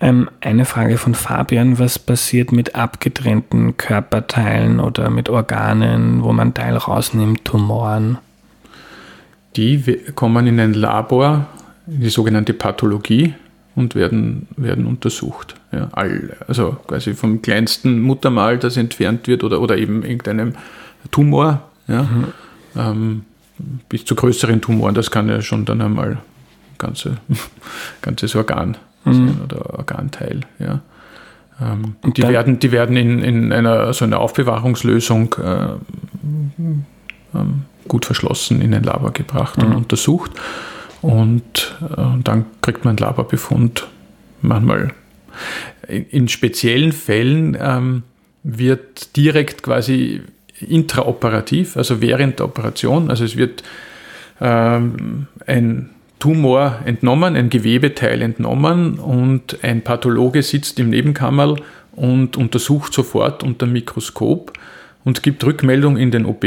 [0.00, 6.54] Ähm, eine Frage von Fabian, was passiert mit abgetrennten Körperteilen oder mit Organen, wo man
[6.54, 8.18] Teil rausnimmt, Tumoren?
[9.56, 11.46] Die kommen in ein Labor,
[11.86, 13.34] die sogenannte Pathologie,
[13.78, 15.54] und werden, werden untersucht.
[15.72, 20.54] Ja, all, also quasi vom kleinsten Muttermal, das entfernt wird, oder, oder eben irgendeinem
[21.10, 22.24] Tumor, ja, mhm.
[22.76, 23.22] ähm,
[23.88, 26.18] bis zu größeren Tumoren, das kann ja schon dann einmal
[26.78, 27.18] ganze,
[28.02, 29.12] ganzes Organ mhm.
[29.12, 30.40] sein oder Organteil.
[30.58, 30.80] Ja.
[31.60, 35.68] Ähm, die, werden, die werden in, in einer so einer Aufbewahrungslösung äh,
[37.34, 39.64] ähm, gut verschlossen in ein Labor gebracht mhm.
[39.64, 40.32] und untersucht.
[41.02, 43.86] Und äh, dann kriegt man einen Laberbefund.
[44.40, 44.92] Manchmal
[45.86, 48.02] in, in speziellen Fällen ähm,
[48.42, 50.22] wird direkt quasi
[50.60, 53.62] intraoperativ, also während der Operation, also es wird
[54.40, 61.56] ähm, ein Tumor entnommen, ein Gewebeteil entnommen und ein Pathologe sitzt im Nebenkammerl
[61.92, 64.52] und untersucht sofort unter Mikroskop
[65.04, 66.44] und gibt Rückmeldung in den OB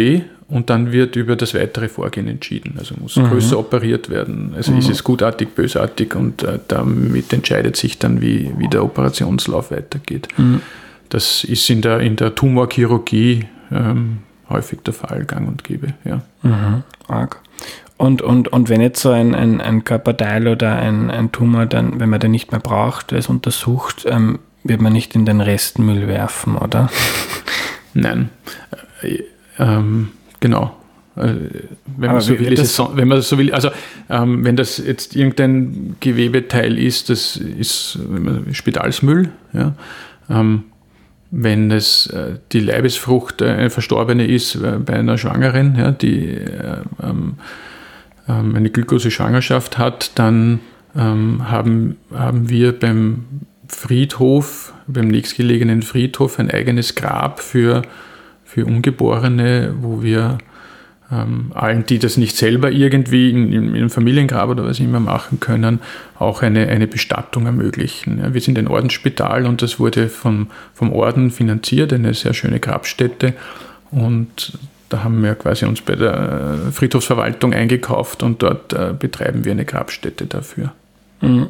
[0.51, 2.75] und dann wird über das weitere Vorgehen entschieden.
[2.77, 3.29] Also muss mhm.
[3.29, 4.53] größer operiert werden.
[4.55, 4.79] Also mhm.
[4.79, 10.27] ist es gutartig, bösartig und äh, damit entscheidet sich dann, wie, wie der Operationslauf weitergeht.
[10.37, 10.61] Mhm.
[11.07, 15.93] Das ist in der, in der Tumorchirurgie ähm, häufig der Fall, gang und gäbe.
[16.03, 16.21] Ja.
[16.43, 16.83] Mhm.
[17.07, 17.39] Arg.
[17.95, 21.99] Und, und, und wenn jetzt so ein, ein, ein Körperteil oder ein, ein Tumor, dann,
[22.01, 26.07] wenn man den nicht mehr braucht, es untersucht, ähm, wird man nicht in den Restmüll
[26.07, 26.89] werfen, oder?
[27.93, 28.29] Nein.
[29.01, 29.23] Äh,
[29.59, 30.09] ähm,
[30.41, 30.75] Genau.
[31.15, 31.33] Äh,
[31.97, 33.69] wenn man, so will, es, wenn man so will, also
[34.09, 37.97] ähm, wenn das jetzt irgendein Gewebeteil ist, das ist
[38.51, 39.29] Spitalsmüll.
[39.53, 39.73] Ja?
[40.29, 40.65] Ähm,
[41.31, 46.27] wenn es äh, die Leibesfrucht äh, eine Verstorbene ist äh, bei einer Schwangeren, ja, die
[46.29, 47.35] äh, ähm,
[48.27, 50.59] ähm, eine Glukose-Schwangerschaft hat, dann
[50.95, 53.25] ähm, haben, haben wir beim
[53.67, 57.81] Friedhof, beim nächstgelegenen Friedhof ein eigenes Grab für
[58.53, 60.37] für Ungeborene, wo wir
[61.09, 65.39] ähm, allen, die das nicht selber irgendwie in, in, einem Familiengrab oder was immer machen
[65.39, 65.79] können,
[66.19, 68.19] auch eine, eine Bestattung ermöglichen.
[68.19, 72.59] Ja, wir sind ein Ordensspital und das wurde vom, vom Orden finanziert, eine sehr schöne
[72.59, 73.35] Grabstätte.
[73.89, 74.57] Und
[74.89, 79.63] da haben wir quasi uns bei der Friedhofsverwaltung eingekauft und dort äh, betreiben wir eine
[79.63, 80.73] Grabstätte dafür.
[81.21, 81.47] Mhm.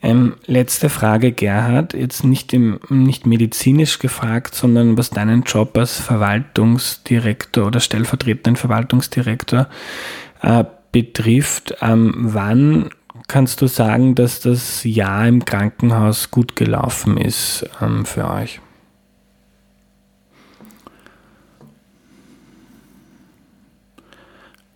[0.00, 5.98] Ähm, letzte Frage, Gerhard, jetzt nicht, im, nicht medizinisch gefragt, sondern was deinen Job als
[5.98, 9.68] Verwaltungsdirektor oder stellvertretenden Verwaltungsdirektor
[10.42, 11.74] äh, betrifft.
[11.80, 12.90] Ähm, wann
[13.26, 18.60] kannst du sagen, dass das Jahr im Krankenhaus gut gelaufen ist ähm, für euch?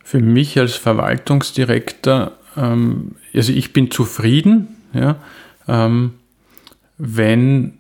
[0.03, 5.17] Für mich als Verwaltungsdirektor ähm, also ich bin zufrieden, ja,
[5.69, 6.15] ähm,
[6.99, 7.75] wenn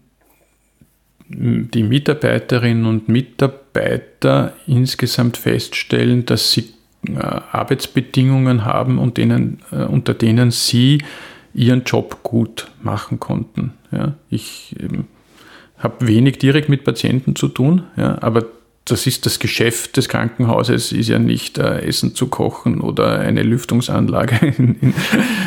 [1.28, 6.74] die Mitarbeiterinnen und Mitarbeiter insgesamt feststellen, dass sie
[7.08, 11.02] äh, Arbeitsbedingungen haben, und denen, äh, unter denen sie
[11.54, 13.74] ihren Job gut machen konnten.
[13.90, 15.04] Ja, ich ähm,
[15.78, 18.46] habe wenig direkt mit Patienten zu tun, ja, aber
[18.84, 23.42] das ist das Geschäft des Krankenhauses, ist ja nicht äh, Essen zu kochen oder eine
[23.42, 24.94] Lüftungsanlage in, in,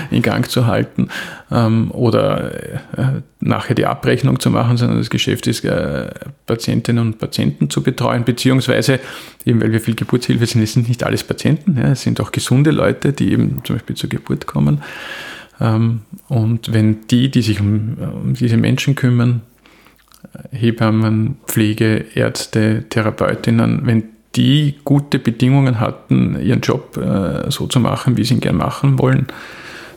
[0.09, 1.09] in Gang zu halten
[1.51, 2.53] ähm, oder
[2.97, 6.09] äh, nachher die Abrechnung zu machen, sondern das Geschäft ist, äh,
[6.45, 9.01] Patientinnen und Patienten zu betreuen, beziehungsweise
[9.45, 12.31] eben weil wir viel Geburtshilfe sind, es sind nicht alles Patienten, ja, es sind auch
[12.31, 14.81] gesunde Leute, die eben zum Beispiel zur Geburt kommen.
[15.59, 19.41] Ähm, und wenn die, die sich um, um diese Menschen kümmern,
[20.51, 24.03] Hebammen, Pflege, Ärzte, Therapeutinnen, wenn
[24.35, 28.99] die gute Bedingungen hatten, ihren Job äh, so zu machen, wie sie ihn gern machen
[28.99, 29.27] wollen,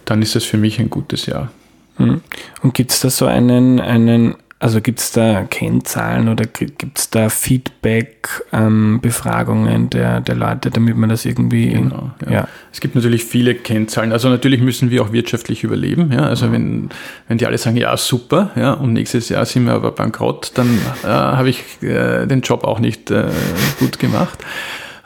[0.04, 1.50] dann ist das für mich ein gutes Jahr.
[1.96, 2.20] Hm.
[2.62, 7.10] Und gibt es da so einen, einen also gibt es da Kennzahlen oder gibt es
[7.10, 11.70] da Feedback-Befragungen ähm, der, der Leute, damit man das irgendwie.
[11.70, 12.32] Genau, ja.
[12.32, 12.48] ja.
[12.72, 14.10] Es gibt natürlich viele Kennzahlen.
[14.10, 16.10] Also natürlich müssen wir auch wirtschaftlich überleben.
[16.10, 16.24] Ja?
[16.24, 16.52] Also ja.
[16.52, 16.88] wenn,
[17.28, 20.80] wenn die alle sagen, ja, super, ja, und nächstes Jahr sind wir aber bankrott, dann
[21.04, 23.30] äh, habe ich äh, den Job auch nicht äh,
[23.78, 24.44] gut gemacht.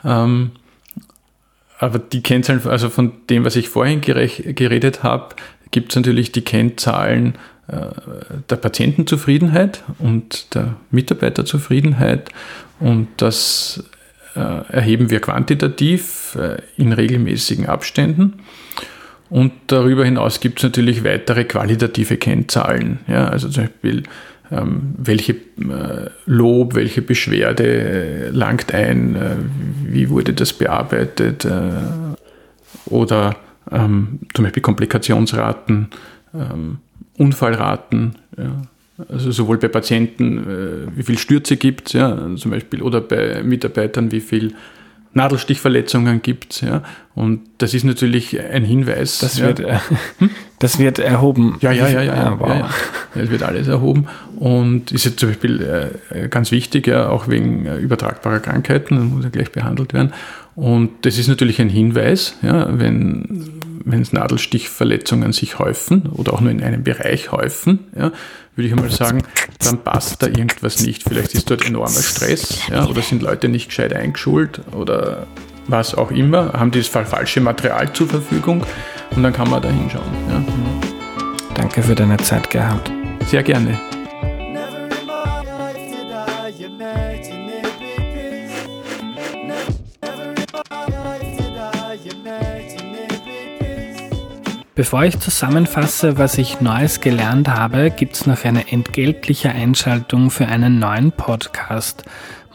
[0.03, 0.49] Ähm,
[1.77, 5.35] aber die Kennzahlen, also von dem, was ich vorhin geredet habe,
[5.73, 7.33] gibt es natürlich die Kennzahlen
[7.67, 7.87] äh,
[8.49, 12.29] der Patientenzufriedenheit und der Mitarbeiterzufriedenheit
[12.79, 13.83] und das
[14.35, 18.35] äh, erheben wir quantitativ äh, in regelmäßigen Abständen.
[19.29, 22.99] Und darüber hinaus gibt es natürlich weitere qualitative Kennzahlen.
[23.07, 24.03] Ja, also zum Beispiel,
[24.51, 25.35] ähm, welche
[26.25, 29.15] Lob, welche Beschwerde langt ein,
[29.87, 31.47] wie wurde das bearbeitet
[32.85, 33.35] oder
[33.73, 35.87] ähm, zum Beispiel Komplikationsraten.
[36.33, 36.77] Ähm,
[37.17, 38.63] Unfallraten, ja,
[39.09, 43.43] also sowohl bei Patienten, äh, wie viel Stürze gibt es, ja, zum Beispiel, oder bei
[43.43, 44.53] Mitarbeitern, wie viel
[45.13, 46.61] Nadelstichverletzungen gibt.
[46.61, 46.83] Ja.
[47.13, 49.19] Und das ist natürlich ein Hinweis.
[49.19, 49.47] Das, ja.
[49.47, 49.77] wird, äh,
[50.17, 50.29] hm?
[50.59, 51.57] das wird erhoben.
[51.61, 52.15] Ja, ja, ja, ja.
[52.15, 52.49] ja, wow.
[52.49, 52.69] ja, ja.
[53.15, 54.07] Es wird alles erhoben.
[54.39, 59.05] Und ist jetzt zum Beispiel äh, ganz wichtig, ja, auch wegen äh, übertragbarer Krankheiten, das
[59.05, 60.13] muss ja gleich behandelt werden.
[60.55, 66.51] Und das ist natürlich ein Hinweis, ja, wenn wenn Nadelstichverletzungen sich häufen oder auch nur
[66.51, 68.11] in einem Bereich häufen, ja,
[68.55, 69.23] würde ich einmal sagen,
[69.59, 71.03] dann passt da irgendwas nicht.
[71.03, 75.27] Vielleicht ist dort enormer Stress ja, oder sind Leute nicht gescheit eingeschult oder
[75.67, 78.63] was auch immer, haben dieses falsche Material zur Verfügung
[79.15, 80.03] und dann kann man da hinschauen.
[80.29, 80.43] Ja.
[81.55, 82.91] Danke für deine Zeit gehabt.
[83.27, 83.79] Sehr gerne.
[94.75, 100.47] Bevor ich zusammenfasse, was ich Neues gelernt habe, gibt es noch eine entgeltliche Einschaltung für
[100.47, 102.03] einen neuen Podcast.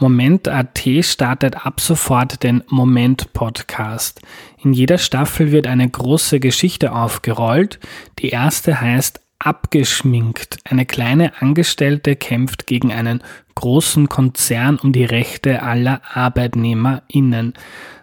[0.01, 4.21] Moment.at startet ab sofort den Moment Podcast.
[4.61, 7.79] In jeder Staffel wird eine große Geschichte aufgerollt.
[8.19, 10.59] Die erste heißt Abgeschminkt.
[10.65, 13.23] Eine kleine Angestellte kämpft gegen einen
[13.55, 17.55] großen Konzern um die Rechte aller ArbeitnehmerInnen.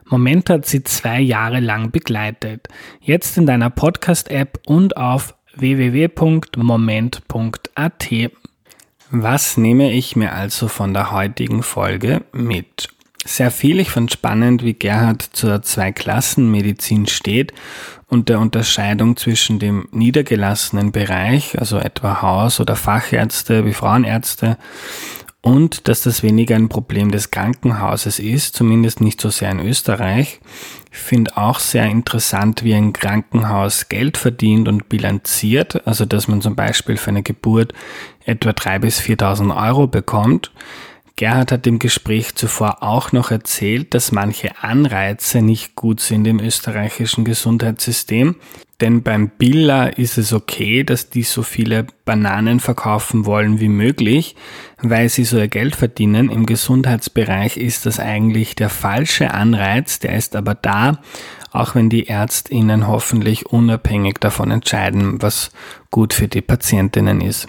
[0.07, 2.67] Moment hat sie zwei Jahre lang begleitet.
[3.01, 6.71] Jetzt in deiner Podcast-App und auf www.moment.at.
[9.09, 12.89] Was nehme ich mir also von der heutigen Folge mit?
[13.25, 13.79] Sehr viel.
[13.79, 17.53] Ich fand spannend, wie Gerhard zur Zweiklassenmedizin steht
[18.07, 24.57] und der Unterscheidung zwischen dem niedergelassenen Bereich, also etwa Haus- oder Fachärzte wie Frauenärzte,
[25.45, 30.39] und dass das weniger ein Problem des Krankenhauses ist, zumindest nicht so sehr in Österreich.
[30.91, 36.41] Ich finde auch sehr interessant, wie ein Krankenhaus Geld verdient und bilanziert, also dass man
[36.41, 37.73] zum Beispiel für eine Geburt
[38.25, 40.51] etwa 3.000 bis 4.000 Euro bekommt.
[41.17, 46.41] Gerhard hat im Gespräch zuvor auch noch erzählt, dass manche Anreize nicht gut sind im
[46.41, 48.35] österreichischen Gesundheitssystem.
[48.81, 54.35] Denn beim Billa ist es okay, dass die so viele Bananen verkaufen wollen wie möglich,
[54.81, 56.29] weil sie so ihr Geld verdienen.
[56.29, 60.99] Im Gesundheitsbereich ist das eigentlich der falsche Anreiz, der ist aber da,
[61.51, 65.51] auch wenn die Ärztinnen hoffentlich unabhängig davon entscheiden, was
[65.89, 67.47] gut für die Patientinnen ist.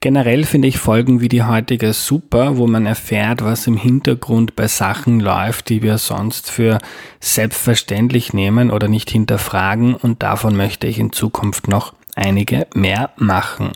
[0.00, 4.68] Generell finde ich Folgen wie die heutige super, wo man erfährt, was im Hintergrund bei
[4.68, 6.78] Sachen läuft, die wir sonst für
[7.20, 13.72] selbstverständlich nehmen oder nicht hinterfragen und davon möchte ich in Zukunft noch einige mehr machen.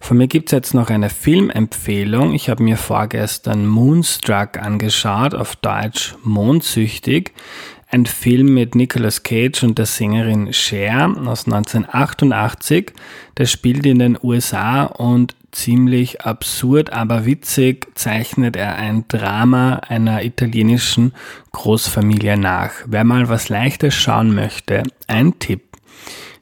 [0.00, 2.32] Von mir gibt es jetzt noch eine Filmempfehlung.
[2.32, 7.32] Ich habe mir vorgestern Moonstruck angeschaut, auf Deutsch Mondsüchtig
[7.90, 12.92] ein Film mit Nicolas Cage und der Sängerin Cher aus 1988.
[13.36, 20.22] Der spielt in den USA und ziemlich absurd, aber witzig zeichnet er ein Drama einer
[20.22, 21.12] italienischen
[21.52, 22.72] Großfamilie nach.
[22.86, 25.62] Wer mal was Leichtes schauen möchte, ein Tipp.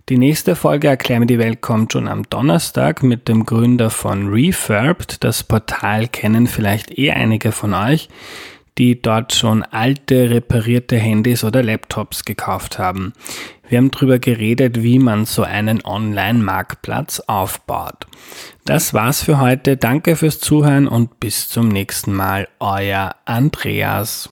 [0.09, 4.29] Die nächste Folge Erklär mir die Welt kommt schon am Donnerstag mit dem Gründer von
[4.29, 5.23] Refurbed.
[5.23, 8.09] Das Portal kennen vielleicht eh einige von euch,
[8.79, 13.13] die dort schon alte, reparierte Handys oder Laptops gekauft haben.
[13.69, 18.07] Wir haben darüber geredet, wie man so einen Online-Marktplatz aufbaut.
[18.65, 19.77] Das war's für heute.
[19.77, 22.49] Danke fürs Zuhören und bis zum nächsten Mal.
[22.61, 24.31] Euer Andreas.